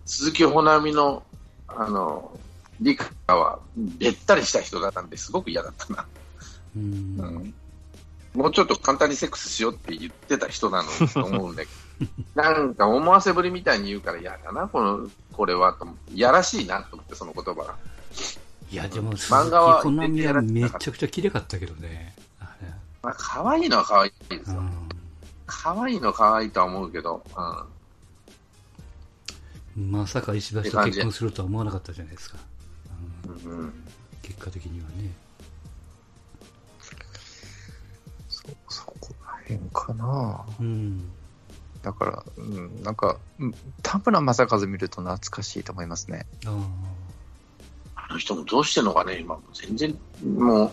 [0.06, 1.24] 鈴木保奈美の、
[1.67, 2.38] あの、
[2.82, 6.06] 理香はべったりした人だったんですごく嫌だったな。
[6.76, 6.84] うん。
[6.84, 6.86] う
[7.39, 7.54] ん
[8.34, 11.69] もうちょっと簡単にセックスしようって言ってた人なのと思うんだけ
[12.02, 17.76] ど、 なんか思わせぶりみたいに言うから嫌だな、この、これはとやらしいなと思って、その言葉が。
[18.72, 19.84] いや、でも、漫画は
[20.41, 22.15] めちゃくちゃ綺麗かったけどね。
[22.39, 22.69] あれ
[23.04, 24.60] まあ、可愛いのは可愛いですよ。
[24.60, 24.83] うん。
[25.45, 27.23] 可愛いのは可愛いとは思うけど、
[29.75, 32.38] まさか石橋と結婚するとは思わなかったじゃないですか。
[33.45, 33.60] うんうん。
[33.60, 33.73] うん
[34.23, 35.12] 結果的にはね。
[38.29, 41.10] そ、そこら辺かなうん。
[41.84, 43.53] だから、うん、なんか、うん
[43.84, 46.25] 田村正和見ると懐かしいと思いますね。
[46.45, 46.58] あ
[47.95, 50.71] あの人もどうしてんのかね、今全然、もう、う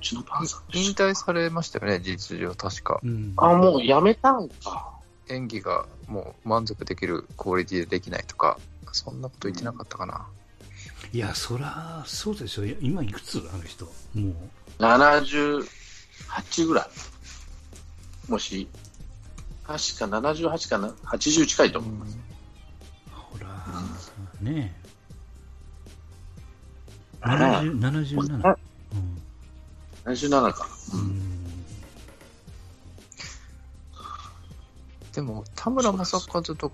[0.00, 3.00] ちのばあさん引退されましたよね、実情確かあ。。
[3.06, 3.34] うん。
[3.36, 4.90] あ、もうやめたんか。
[5.28, 8.58] 演技がもう満足できるクオリティでできないとか、
[8.92, 10.26] そんなこと言ってなかったかな。
[11.12, 12.64] いや、そら、そうでしょ。
[12.80, 13.84] 今いくつあの人？
[13.84, 14.34] もう。
[14.78, 18.30] 78ぐらい。
[18.30, 18.68] もし、
[19.66, 22.18] 確か78かな、80近いと思います。
[23.12, 23.46] ほら、
[24.40, 24.80] ねえ。
[27.20, 28.56] あら70 77。
[30.04, 30.16] あうん。
[30.16, 30.68] 77か。
[30.94, 31.30] うん。
[35.12, 36.72] でも、田村正和と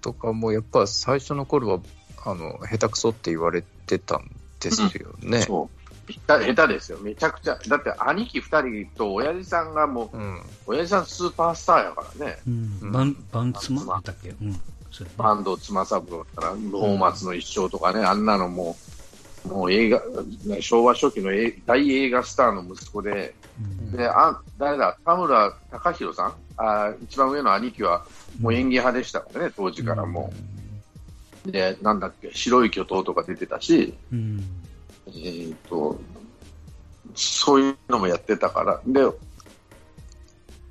[0.00, 1.80] とかも、やっぱ最初の頃は、
[2.24, 5.42] あの、下手くそって言われてたんですよね。
[5.42, 6.12] そう。
[6.26, 7.58] 下手下手ですよ、めちゃくちゃ。
[7.66, 10.40] だって兄貴2人と親父さんがもう、うん。
[10.66, 12.38] 親父さんスーパースターやからね。
[12.46, 12.78] うん。
[12.82, 14.30] うんバン、バンツマだっけ？
[14.30, 14.60] うん。
[14.92, 15.16] それね。
[15.16, 18.95] 坂東妻三郎だったら、ロ松の一生とかね、あんなのもう、
[19.48, 20.02] もう映画、
[20.60, 26.34] 昭和初期の映大映画スターの息子で、うんで、あ、誰だ、田村隆弘さん？
[26.58, 28.04] あ一番上の兄貴は、
[28.40, 30.32] もう演技派でしたからね、当時からも
[31.46, 31.52] う。
[31.52, 34.44] で、なんだっけ、白い巨頭とか出てたし、うん。
[35.08, 35.98] えーと、
[37.14, 39.00] そういうのもやってたから、で、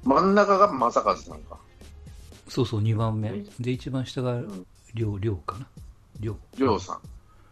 [0.03, 1.57] 真ん中が正和さんか。
[2.47, 3.43] そうそう、2番目。
[3.59, 5.67] で、一番下がん、りょう、りょうかな。
[6.19, 6.38] りょう。
[6.57, 6.99] りょうさん。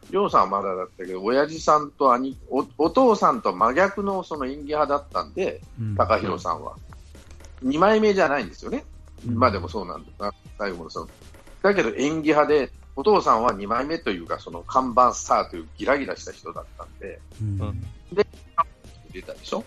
[0.10, 6.76] りょうさんはまだだったけど、親父さんと兄、おお父さんと真逆のその演技派だったんで、うん高弘さんは。
[7.64, 8.84] 2枚目じゃないんですよね。
[9.26, 11.10] うん今でもそうなんだな、最後のその。
[11.62, 17.62] だけど演技派で、お父さんは2枚目というか、その看板スターというギラギラした人だったんで、うん。
[17.62, 17.84] うん
[19.12, 19.64] 出たでしょ？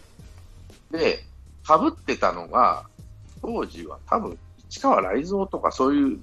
[0.91, 1.25] で、
[1.65, 2.85] 被ってたのが、
[3.41, 4.37] 当時は多分、
[4.69, 6.19] 市川雷蔵とかそういう、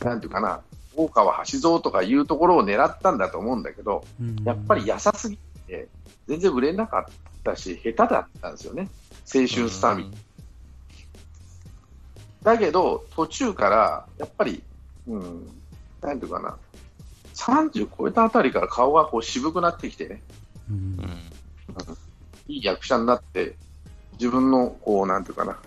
[0.00, 0.60] なんていうかな、
[0.96, 5.88] 大川橋蔵とかいうところを狙ったんだと思うんだけど、うんやっぱり優すぎて、
[6.28, 8.88] 全然売れなかったし、下手だったんですよね。
[9.34, 10.18] 青春スターみたいな
[12.42, 14.62] だけど、途中から、やっぱり、
[15.06, 15.48] うん、
[16.00, 16.56] なんていうかな、
[17.34, 20.22] 30超えたあたりから顔がこう渋くなってきてね、
[20.68, 21.08] うんうん。
[22.48, 23.56] いい役者になって、
[24.14, 25.58] 自分の、こう、なんていうかな。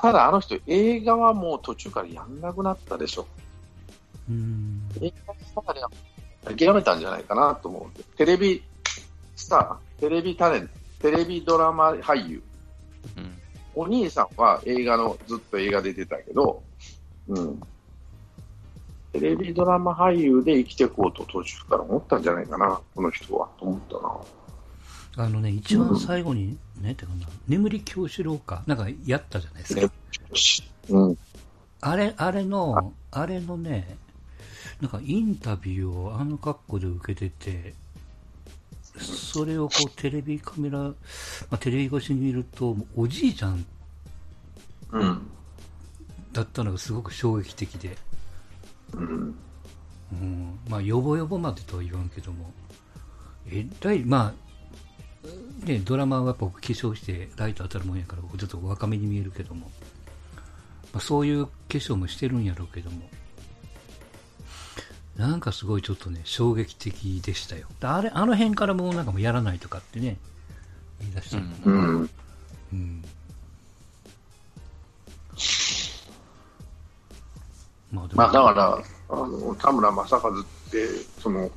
[0.00, 3.26] ただ、あの人、映画はもう途中からやんなくなったでしょ。
[4.28, 4.82] うん。
[5.00, 5.90] 映画の中では
[6.44, 8.62] 諦めたんじゃないかなと思うんで、テレビ
[9.36, 12.42] スター、テレビタレント、テレビドラマ俳優、
[13.16, 13.38] うん。
[13.74, 16.62] お兄さんは映画の、ずっと映画出てたけど、
[17.28, 17.60] うん。
[19.12, 25.26] テレビドラマ俳優で生きていこうと途中から思ったんじゃないかな、この人は、と思ったな。
[25.26, 29.92] あのね、一番最後に、ね、てかな、眠り教師郎か、なんかやったじゃないですか。
[30.88, 31.18] うん。
[31.80, 33.96] あれ、あれの、あれのね、
[34.80, 37.74] なんかインタビューをあの格好で受けてて、
[38.98, 40.94] それをこうテレビカメラ、ま
[41.50, 43.64] あ、テレビ越しに見ると、おじいちゃん。
[46.32, 47.96] だったのがすごく衝撃的で、
[48.92, 49.34] うん。
[50.12, 52.52] うん、まあ、よぼよぼまでとは言わんけども、
[53.50, 59.70] えらい、まあ、ね、ドラマはやっぱ化粧してライト当たるもんやから、ちょっと若めに見えるけども、
[60.92, 63.08] まあ、そういう化粧もしてるんやろうけども、
[65.16, 67.68] なんかすごいちょっとね、衝撃的でしたよ。
[67.80, 70.16] あれ、あの辺からもうなんかもうやらないとかってね、
[71.00, 72.10] 言い出したのも、うん。
[72.72, 73.04] うん。
[77.92, 80.88] まあでもまあだから、あの田村正和って、
[81.20, 81.50] その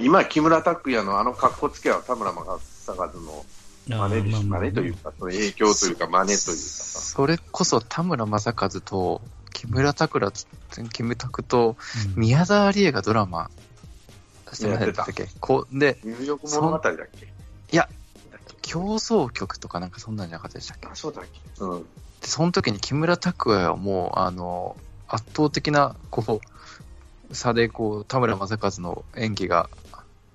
[0.00, 3.44] 今、木村拓哉のあの格好つけは田村正和の
[3.88, 7.00] 真似まあまあ真似というか、その影響というか、真似というかさ。
[7.00, 9.22] それこそ田村正和と
[9.60, 11.76] 木村拓哉と、キムタクと
[12.16, 12.20] うん。
[12.22, 13.50] 宮沢りえがドラマ
[14.54, 15.28] してませんでしたっけ？
[15.38, 17.28] こうで、ニューヨーク物語だっけ？
[18.62, 20.88] 競争曲とかなんかそんなんじゃなかったでしたっけ？
[20.88, 21.40] あ、そうだっけ。
[21.58, 21.82] うん。
[21.82, 21.86] で、
[22.22, 24.76] その時に木村拓哉はもう、あの、
[25.08, 26.40] 圧倒的な、こ
[27.30, 29.68] う、差で、こう、田村正和の演技が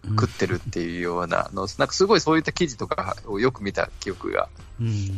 [0.04, 5.18] 食ってるっていうようなの、なんかすごいそういった記事とかをよく見た記憶がうん。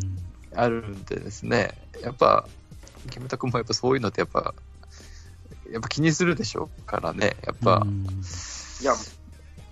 [0.55, 2.47] あるんでですね、やっぱ、
[3.09, 4.53] キムタクもやっぱそういうのってやっぱ、
[5.71, 8.21] やっぱ気にするでしょうからね、やっぱう、ん
[8.81, 8.93] いや、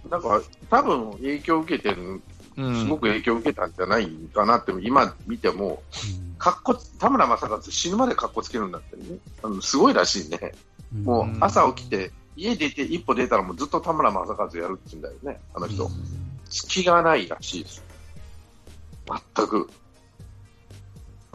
[0.10, 2.22] なんか、多分影響を受けてる、
[2.58, 5.84] うんすごく影響を受けたんじゃないかなって、今見ても、
[6.38, 9.20] かっこ田村正和死ぬまでかっこつけるんだってね。
[9.44, 10.54] あのすごいらしいね。
[10.94, 15.90] うんもんう朝起きて、家出て一歩出たらもうずっと田村正和やるって言うんだよね、あの人。
[16.50, 17.84] 隙がないらしいです。
[19.36, 19.70] 全く。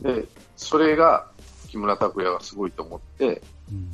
[0.03, 0.26] で、
[0.57, 1.29] それが
[1.70, 3.90] 木村拓哉がすごいと思って、うん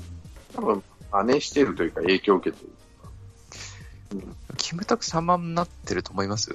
[0.54, 4.22] 多分真似してるというか影響を受けてる。
[4.56, 6.50] キムタク様になってると思います？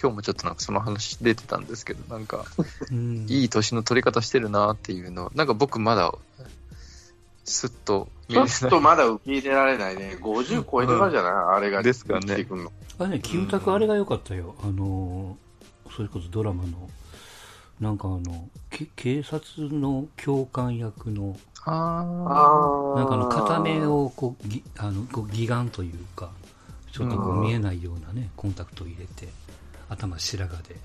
[0.00, 2.44] 今日もちょっとなんかその話出てたんですけど、なんか、
[2.90, 6.12] うんいい年の取り方してるなっていうのを、なんか僕まだ、
[7.44, 8.56] すっと見ちょれない。
[8.66, 10.16] っとまだ受け入れられないね。
[10.20, 12.46] 50超えてからじゃない、あれがですかね。
[12.98, 14.54] あれね、キムタクあれが良かったよ。
[14.62, 16.88] あのー、それこそドラマの、
[17.80, 26.30] なんかあの、け警察の教官役の、ああなんかあの、片目をこう、ぎあの、こう、義眼というか、
[26.92, 29.28] ちょっとこううん見えないようなね、コンタクトを入れて、
[29.88, 30.76] 頭白髪で。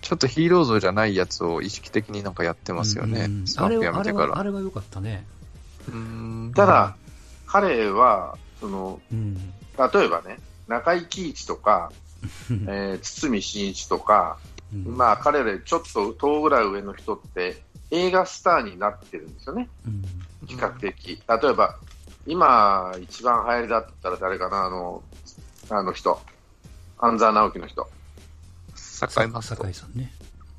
[0.00, 3.22] ちょっとヒーロー像じゃないやつを意識的になんかやってますよね。
[3.22, 4.32] うんスタッフあれは、あれやめてから。
[4.32, 5.26] は、あれは良かったね。
[5.88, 6.96] うーんただ、
[7.46, 9.34] 彼は、その、うん。
[9.34, 11.90] 例えばね、中井貴一とか、
[12.68, 14.38] えー堤真一とか、
[14.72, 20.02] うんまあ彼らちょっと遠ぐらい上の人って映画スターになってるんですよね、うん
[20.46, 21.22] 比較的。
[21.28, 21.76] 例えば、
[22.26, 25.02] 今一番流行りだったら誰かな、あの、
[25.70, 26.20] あの人、
[26.98, 27.88] 安沢直樹の人。
[28.74, 30.12] 坂井雅人酒井さんね。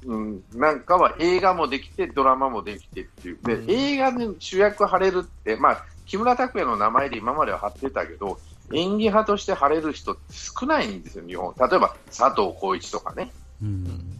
[0.05, 3.39] うん、なんかは映画もできて、ドラマもできてっていう。
[3.43, 8.39] で、うん映画で主役張れるって、まあ、木村拓哉の名前で今までは張ってたけど、
[8.71, 11.53] 演技派として張れる人って少ないんですよ、日本。
[11.57, 13.31] 例えば、佐藤浩市とかね。
[13.61, 14.19] うん。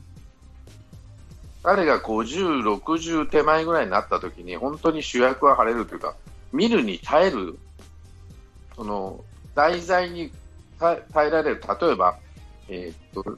[1.63, 6.15] 彼が50、60手前ぐらいになった時に、本当に主役は張れるというか、
[6.51, 7.57] 見るに耐える、
[8.75, 9.23] その、
[9.55, 10.31] 題材に
[10.79, 11.61] 耐耐えられる。
[11.81, 12.17] 例えば、
[12.69, 13.37] えーっと、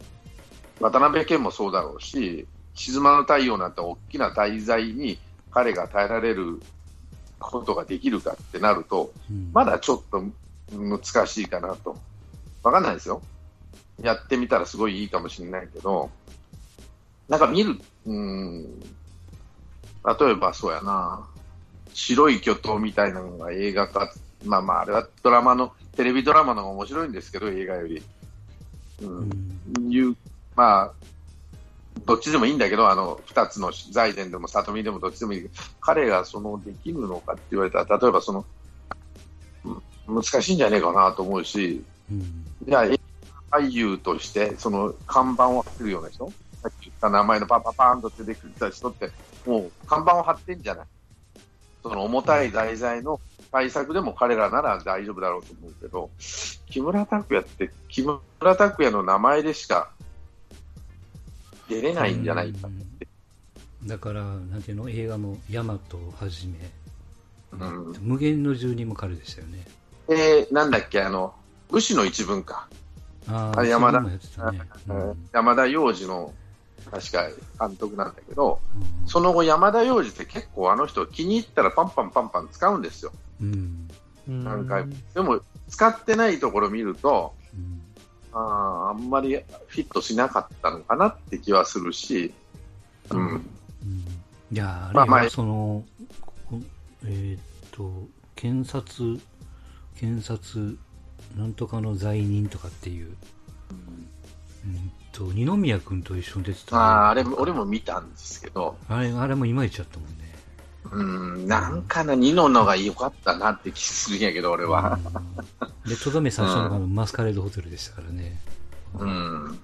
[0.80, 5.20] 渡辺謙もそうだろうし、静まの太陽なんて大きな題材に
[5.52, 6.62] 彼が耐えられる
[7.40, 10.24] ことができるかってなると、うんまだちょっと
[10.72, 11.98] 難しいかなと。
[12.64, 13.22] わかんないですよ。
[14.04, 16.10] やってみたらすごいいいかもしれないけど、
[17.28, 18.80] なんか見る、うーん、
[20.20, 21.28] 例えばそうやな、
[21.94, 24.12] 白い巨頭みたいなのが映画化、
[24.44, 28.02] まあまあ、あれはドラマの、テレビドラマの方が面白いんですけど、映画より。
[29.02, 29.90] う、うん。
[29.90, 30.16] んいう、
[30.56, 30.94] まあ、
[32.06, 35.42] どっちでもいいんだけど、あの、二つの財前でも里見でもどっちでもいい。
[35.44, 38.46] けど、彼がそのできるのかって言われたら、例えばその、
[39.66, 42.46] うん難しいんじゃねえかなと思うし、うん。
[42.68, 42.86] じゃあ、
[43.52, 49.12] 俳優として、その看板を貼ってるような人、さっき言った名前のパンパンパンと出てきた人って、
[49.46, 50.86] もう看板を貼ってんじゃない。
[51.84, 53.20] その重たい題材の
[53.52, 56.10] 対策でも彼らなら大丈夫だろうと思うけど、
[56.68, 58.22] 木村拓哉って、木村
[58.56, 59.92] 拓哉の名前でしか
[61.68, 63.08] 出れないんじゃないかって。
[63.86, 66.58] だから、なんていうの、映画もヤマトをはじめ、
[67.54, 69.66] うん無限の住人も彼でしたよね。
[70.08, 71.34] で、なんだっけ、あの、
[71.70, 72.68] 牛の一文か。
[73.28, 74.20] ああ山田ね。
[74.88, 76.34] うん山田洋次の、
[76.90, 77.28] 確か
[77.68, 83.12] 監督なんだけど、うんその後、山田洋次って結構あの人気に入ったらパンパンパンパン使うんですよ。
[83.42, 83.88] うん
[84.28, 84.96] 何回も。
[85.14, 87.82] でも、使ってないところ見ると、うん
[88.34, 89.36] あーあんまり
[89.68, 92.34] フィットしなかったのかなって気はするし、
[93.10, 93.20] うん。
[93.20, 93.48] うん
[94.54, 95.84] いや、あれまあまあはその、
[96.50, 96.60] こ
[97.06, 97.42] えーっ
[97.72, 97.92] と、
[98.36, 99.20] 検察、
[99.96, 100.78] 検察、
[101.38, 103.16] なんとかの罪人とかっていう、
[104.66, 107.06] うんと、二宮君と一緒に出てた。
[107.06, 110.32] あーあれも、俺も見たんですけど、あれ、あれもいまいちだったもんね。
[110.92, 111.04] う
[111.44, 115.00] ん、なんかな、ニノのが良かったなって気するんやけど、俺は。
[115.04, 118.40] うんで、とどめ最初のがあのマスカレードホテルでしたからね。
[119.00, 119.60] うん。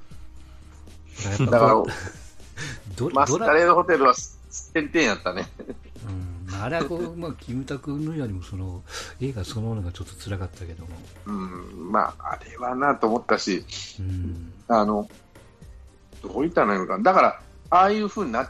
[1.46, 1.76] だから
[3.14, 4.16] マスカレードホテルは、
[4.74, 5.48] 点々やったね。
[6.58, 8.84] うん、あれはこう、まあ、キムタクのよりもその
[9.22, 10.90] 映画そのものがちょっと辛かったけども、
[11.26, 13.66] うん、まあ、あれはなと思ったし、
[14.00, 15.10] うん、あの、
[16.22, 17.04] どういったらいいのかな。
[17.04, 18.50] だから、ああいうふうになっ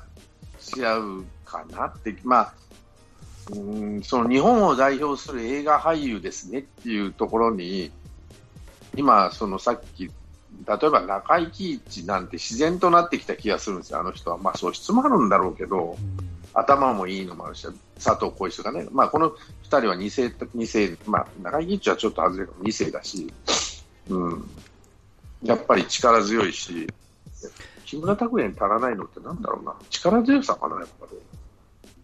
[0.59, 2.53] ちゃうかなって、まあ、
[3.51, 7.91] うん、その日本を代表する映画俳優ですねっていうところに、
[8.95, 10.11] 今、そのさっき、例
[10.87, 14.37] えば中井貴一なんて自然となってきた気がするんですよ、あの人は。
[14.37, 15.97] まあ、素質もあるんだろうけど、
[16.59, 17.67] 頭もいいのもあるし、
[18.03, 19.35] 佐藤浩市とかね、まあ、この2
[19.65, 23.31] 人は2世、二世、まあ、中井貴一はちょっと外れる2世だし、
[24.09, 24.49] うん、
[25.43, 26.87] やっぱり力強いし、
[27.85, 31.17] 木村拓哉に足らないのってなんだろうな、力強さかな、やっぱり。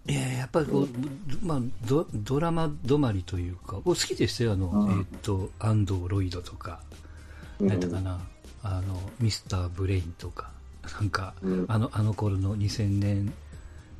[0.06, 4.92] いややっぱりこう、まあ、ドドラマ止まりというか、僕好きでしたよ、あの、うん。
[4.92, 6.80] えーっと、安藤ロイドとか、
[7.60, 7.68] うん。
[7.68, 8.20] なんかな、
[8.62, 10.52] あの、ミスターブレインとか、
[11.00, 11.66] なんか、うん。
[11.70, 13.34] あの、あの頃の2000年、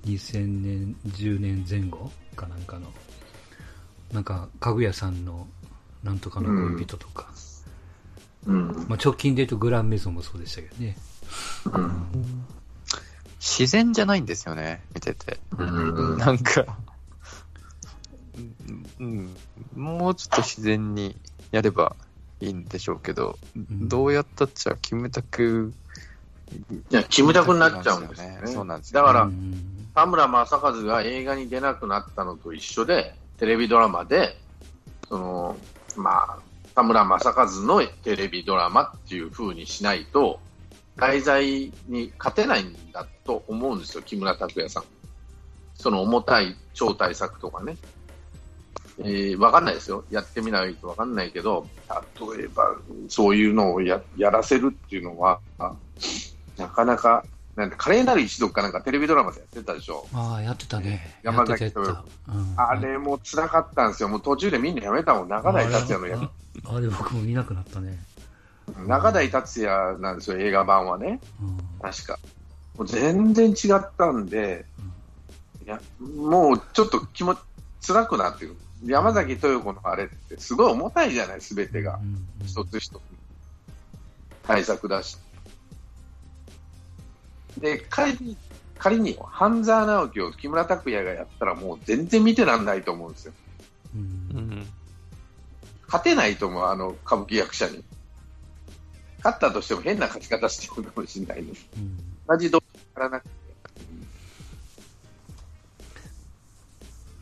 [0.06, 2.92] 2000年、10年前後かなんかの、
[4.12, 5.48] なんか、かぐやさんの、
[6.04, 7.28] なんとかの恋人とか、
[8.46, 8.68] うん。
[8.90, 10.98] まあ、直近で言うとグランメゾンもそうでしたけどね。
[11.66, 12.46] うん。
[13.40, 15.40] 自然じゃないんですよね、見てて。
[15.58, 16.18] うん。
[16.18, 16.78] なんか、
[19.00, 19.36] うん、うん
[19.76, 21.16] もうちょっと自然に
[21.52, 21.96] やれば
[22.42, 23.88] いいんでしょうけど、ん。
[23.88, 25.74] どうやったっちゃ、キムタク、
[26.92, 28.42] いや、キムタクになっちゃうんですよね。
[28.46, 34.38] そうなんですよだから、うん田村正和が映画に出なくなったのと一緒で、テレビドラマで、
[35.08, 35.58] その、
[35.96, 36.40] まあ、
[36.74, 40.40] 田村正和のテレビドラマっていう風にしないと、
[40.96, 44.84] 題材に勝てないんだと思うんですよ、木村拓哉さん。
[45.76, 47.78] その重たい超大作とかね。
[49.00, 50.06] えー、わかんないですよ。
[50.12, 51.68] やってみないとわかんないけど、
[52.36, 52.76] 例えば、
[53.08, 55.40] そういうのをややらせるっていうのは、
[56.58, 57.26] なかなか、
[57.56, 60.08] なんて、華麗なる一族かなんかテレビドラマでやってたでしょ。
[60.14, 61.20] ああ、やってたね。
[61.22, 64.10] 山崎やってたやってたうんあれも辛かったんですよ。
[64.10, 65.30] もう途中でみんなやめたもん。
[65.30, 66.18] 中台達也のや
[66.66, 68.00] ああれ僕も見なくなったね。
[68.88, 71.20] 中台達也なんですよ、映画版はね。
[71.42, 72.18] うん確か。
[72.78, 74.66] もう全然違ったんで、
[75.64, 77.40] いや、もうちょっと気持ち
[77.88, 78.56] 辛くなってる。
[78.86, 82.00] 山崎豊子のあれってすごい重たいじゃない、すべてが。
[82.02, 83.02] うんうん一つ一つ。
[84.46, 85.18] 対策だし。
[87.58, 88.38] で、仮に、
[88.78, 93.34] 仮に半沢直樹を木村拓哉がやったらもう全然見てらんないと思うんですよ。
[93.96, 94.68] うんうん、
[95.86, 97.84] 勝てないと思う、あの歌舞伎役者に。
[99.18, 101.52] 勝ったとしても変な勝ち方してるかもしれないね。
[101.78, 102.64] うん同じ動機
[102.96, 103.30] やらなくて。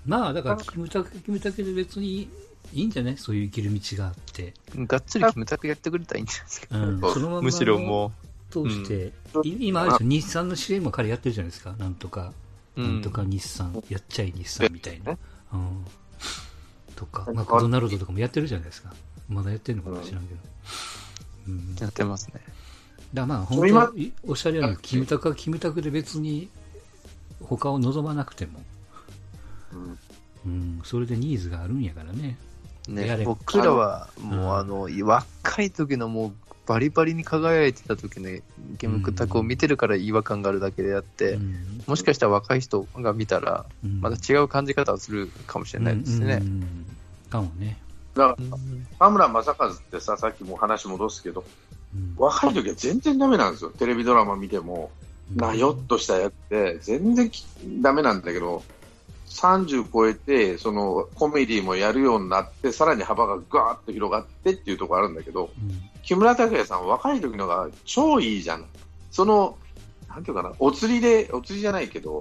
[0.06, 2.30] まあ、だから、キムタク、キムタクで別に
[2.74, 3.18] いいんじゃない？
[3.18, 4.54] そういう生きる道があって。
[4.76, 6.78] がっつりキムタクやってくれたらいいんじゃないですか。
[6.78, 8.12] うん、そうそのままむしろも
[8.52, 11.74] 通して、うんい今あれですよ、日産の CM も彼やってるじゃないですか。
[11.80, 12.34] なんとか、
[12.76, 15.18] う、なんとか日産、やっちゃい日産みたいなね。
[15.54, 15.86] うん。
[16.96, 18.94] とか、うんマクドナルドとかもやってるじゃないですか。
[19.30, 20.40] まだやってるのかもしれんけど。
[21.48, 21.76] うん。
[21.80, 22.42] やってますね。
[23.14, 26.50] らまあ、本当はいおっしゃるように、キムタクはキムタクで別に、
[27.42, 28.62] 他を望まなくても、
[29.74, 29.98] うん
[30.46, 32.38] うん、それでニーズがあるんやからね。
[32.88, 36.34] ね、僕らはもううんあの、若い時のもう
[36.72, 38.30] バリバリに輝いてた時の
[38.78, 41.84] キムタクを見てるから違和感があるだけであって、うん。
[41.86, 44.00] もしかしたら若い人が見たら、うん。
[44.00, 46.40] また違う感じ方をするかもしれないですね。
[46.42, 46.48] うん。
[46.48, 46.98] うんうん
[47.30, 47.78] かもね。
[48.16, 48.88] だから、うん。
[49.00, 51.44] 田村正和ってさ、さっきも話戻すけど、
[51.94, 52.16] うん。
[52.18, 53.72] 若い時は全然ダメなんですよ。
[53.72, 54.92] テレビドラマ見ても、
[55.36, 57.46] なよっとしたやつで、全然き
[57.82, 58.64] ダメなんだけど、
[59.28, 68.66] 30超えて、そのコメディもやるようになって、さらに幅がガーッと広がってっていうところあるんだけど、うん木村拓哉さんは若い時のが超いいじゃん。
[69.12, 69.58] その、
[70.10, 72.20] なんていうかな、お釣りで、お釣りじゃないけど、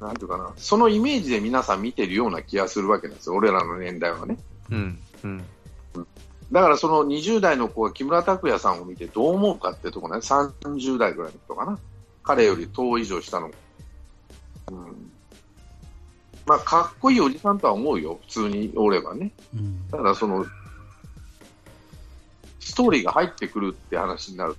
[0.00, 3.36] なんていうかな、そのイメージで皆さん見てるような気がするわけなんですよ。
[3.36, 4.38] 俺らの年代はね。
[4.70, 4.98] うん。
[5.24, 5.44] うん。
[6.52, 11.78] だからその20代の子が木村拓哉さんを見てどう思うかってところね、30代ぐらいの人かな。
[12.22, 13.50] 彼より10以上下の。
[14.70, 15.10] うん。
[16.46, 18.18] まあ、かっこいいおじさんとは思うよ。
[18.22, 19.32] 普通におればね。
[19.54, 20.44] うんただその、
[22.64, 24.56] ストーリーが入ってくるって話になる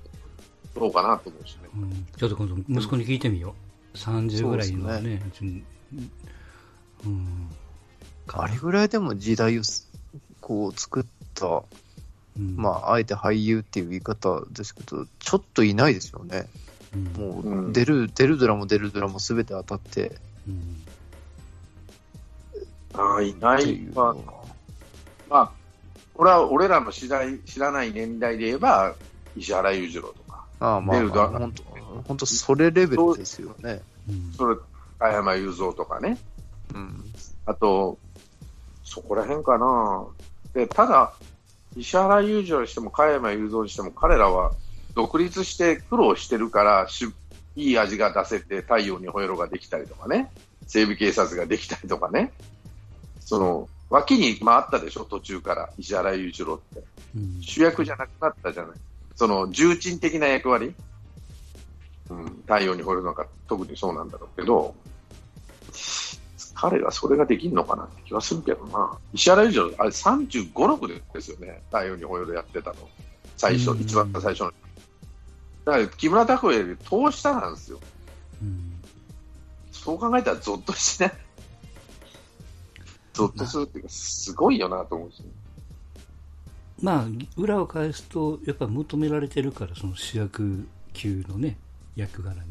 [0.74, 1.70] と、どうかなと思うしね。
[1.76, 3.56] うんちょっと今度息子に聞いてみよ
[3.94, 3.98] う。
[3.98, 5.22] 30ぐらいのそうね。
[5.42, 5.66] うん
[7.06, 7.50] うん。
[8.28, 9.90] あれぐらいでも時代をす
[10.42, 11.64] こう作った、
[12.38, 16.48] うんまあ、あえて俳優っていう言い方ですけど、ちょっといないですよね。
[16.94, 20.12] うんもう、うん出る、出るドラマ出るドラマすべて当たって
[20.48, 20.84] うん
[22.94, 23.78] ああ、いない。
[23.94, 24.16] まあ
[25.30, 25.52] まあ、
[26.18, 28.96] 俺は俺らの知ら知らない年代で言えば、
[29.36, 31.64] 石原裕次郎とか、ああ、まあ、本当
[32.08, 33.82] 本当それレベルですよね。
[34.10, 34.56] うんそれ、
[35.00, 36.18] 加山雄三とかね、
[36.74, 37.04] うん。
[37.46, 37.98] あと、
[38.84, 40.06] そこら辺かな。
[40.54, 41.14] で、ただ、
[41.76, 44.54] 石原裕次郎にしても、加山雄三にしても、彼らは
[44.94, 47.06] 独立して苦労してるから、し
[47.56, 50.32] いい味が出せて、太陽にほえろができたりとかね、
[50.68, 52.32] 西部警察ができたりとかね、
[53.20, 56.84] その、脇に回ったでしょ、途中から、石原裕次郎って。
[57.16, 58.78] うん主役じゃなくなったじゃない。
[59.16, 60.74] その、重鎮的な役割？
[62.10, 64.76] うん、太陽にほえるのか、特にそうなんだろうけど、
[66.54, 68.98] 彼がそれができるのかなって気はするけどな。
[69.14, 71.62] 石原裕次郎、あれ35、6ですよね。
[71.72, 72.76] 太陽にほえるやってたの。
[73.38, 74.54] 最初、うん一番最初の。
[75.66, 77.80] だから、木村拓哉より遠下なんですよ。
[78.42, 78.72] うん
[79.72, 81.14] そう考えたらゾッとしてね。
[83.16, 85.26] ゾッとするっていうか、すごいよなと思うんですよ。
[86.82, 87.06] まあ、
[87.38, 91.58] 裏を返すと、やっぱ求められてるから、その主役級のね、
[91.96, 92.42] 役柄に。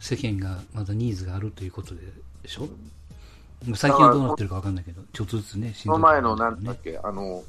[0.00, 2.00] 世間がまだニーズがあるということで
[2.46, 2.68] しょ？
[3.76, 7.44] 最近はどうなってるかわかんないけど、ちょっとずつね、その前の、なんだっけ、あの、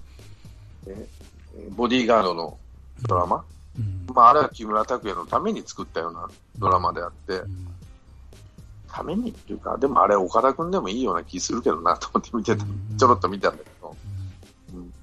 [0.85, 1.09] え
[1.57, 2.59] えボディーガードの
[3.07, 3.43] ドラマ、
[3.75, 4.05] うん。
[4.13, 7.67] まあ、あれは木村拓哉のために作ったようなドラマであって、うん
[8.93, 13.95] ためにっていうか、でもあれ、岡田君でもいいような気するけどなと思って見てた、うんちょろっと見たんだけど、
[14.75, 14.93] うん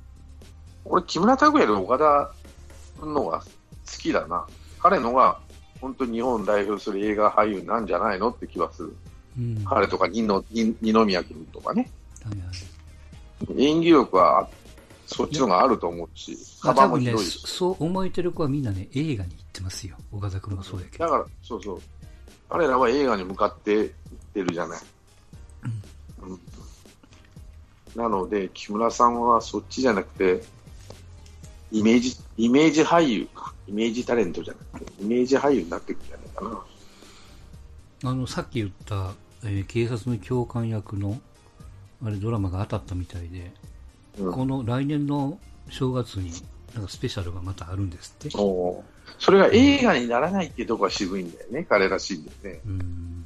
[0.85, 2.33] 俺、木村拓哉より岡田
[3.01, 3.45] 君のが好
[3.99, 4.47] きだな、
[4.79, 5.41] 彼のが
[5.81, 8.97] 本当に日本を代表する映画俳優なんじゃないのって気はする、
[9.37, 9.65] うん。
[9.65, 11.91] 彼とか二の二二宮君とかね、
[12.25, 12.49] はいはい
[13.57, 14.47] 演技力は
[15.07, 17.41] そっちのがあると思うし、まあ、幅も広いし。
[17.41, 19.97] そそう思えてる子はみんなね、映画に行ってますよ。
[20.13, 21.05] 岡田君もそうやけど。
[21.07, 21.81] だから、そうそう。
[22.51, 23.91] 彼らは映画に向かっていっ
[24.35, 24.81] てるじゃない。
[26.23, 26.41] うん
[27.97, 30.45] なので、木村さんはそっちじゃなくて、
[31.73, 33.53] イメージ、イメージ俳優か。
[33.67, 36.65] イメージタレントじゃなくて、イメージ俳優になっていくんじゃないか
[38.03, 38.11] な。
[38.11, 39.13] あの、さっき言った、
[39.45, 41.21] えー警察の教官役の、
[42.05, 43.53] あれドラマが当たったみたいで、
[44.19, 45.39] うんこの来年の
[45.69, 46.31] 正月に、
[46.75, 48.37] なんかスペシャルがまたあるんですって。
[48.39, 48.83] おー
[49.19, 52.61] それが映画にならないっていうところが渋いんだよね、彼らしいんだよね。
[52.67, 53.25] うん。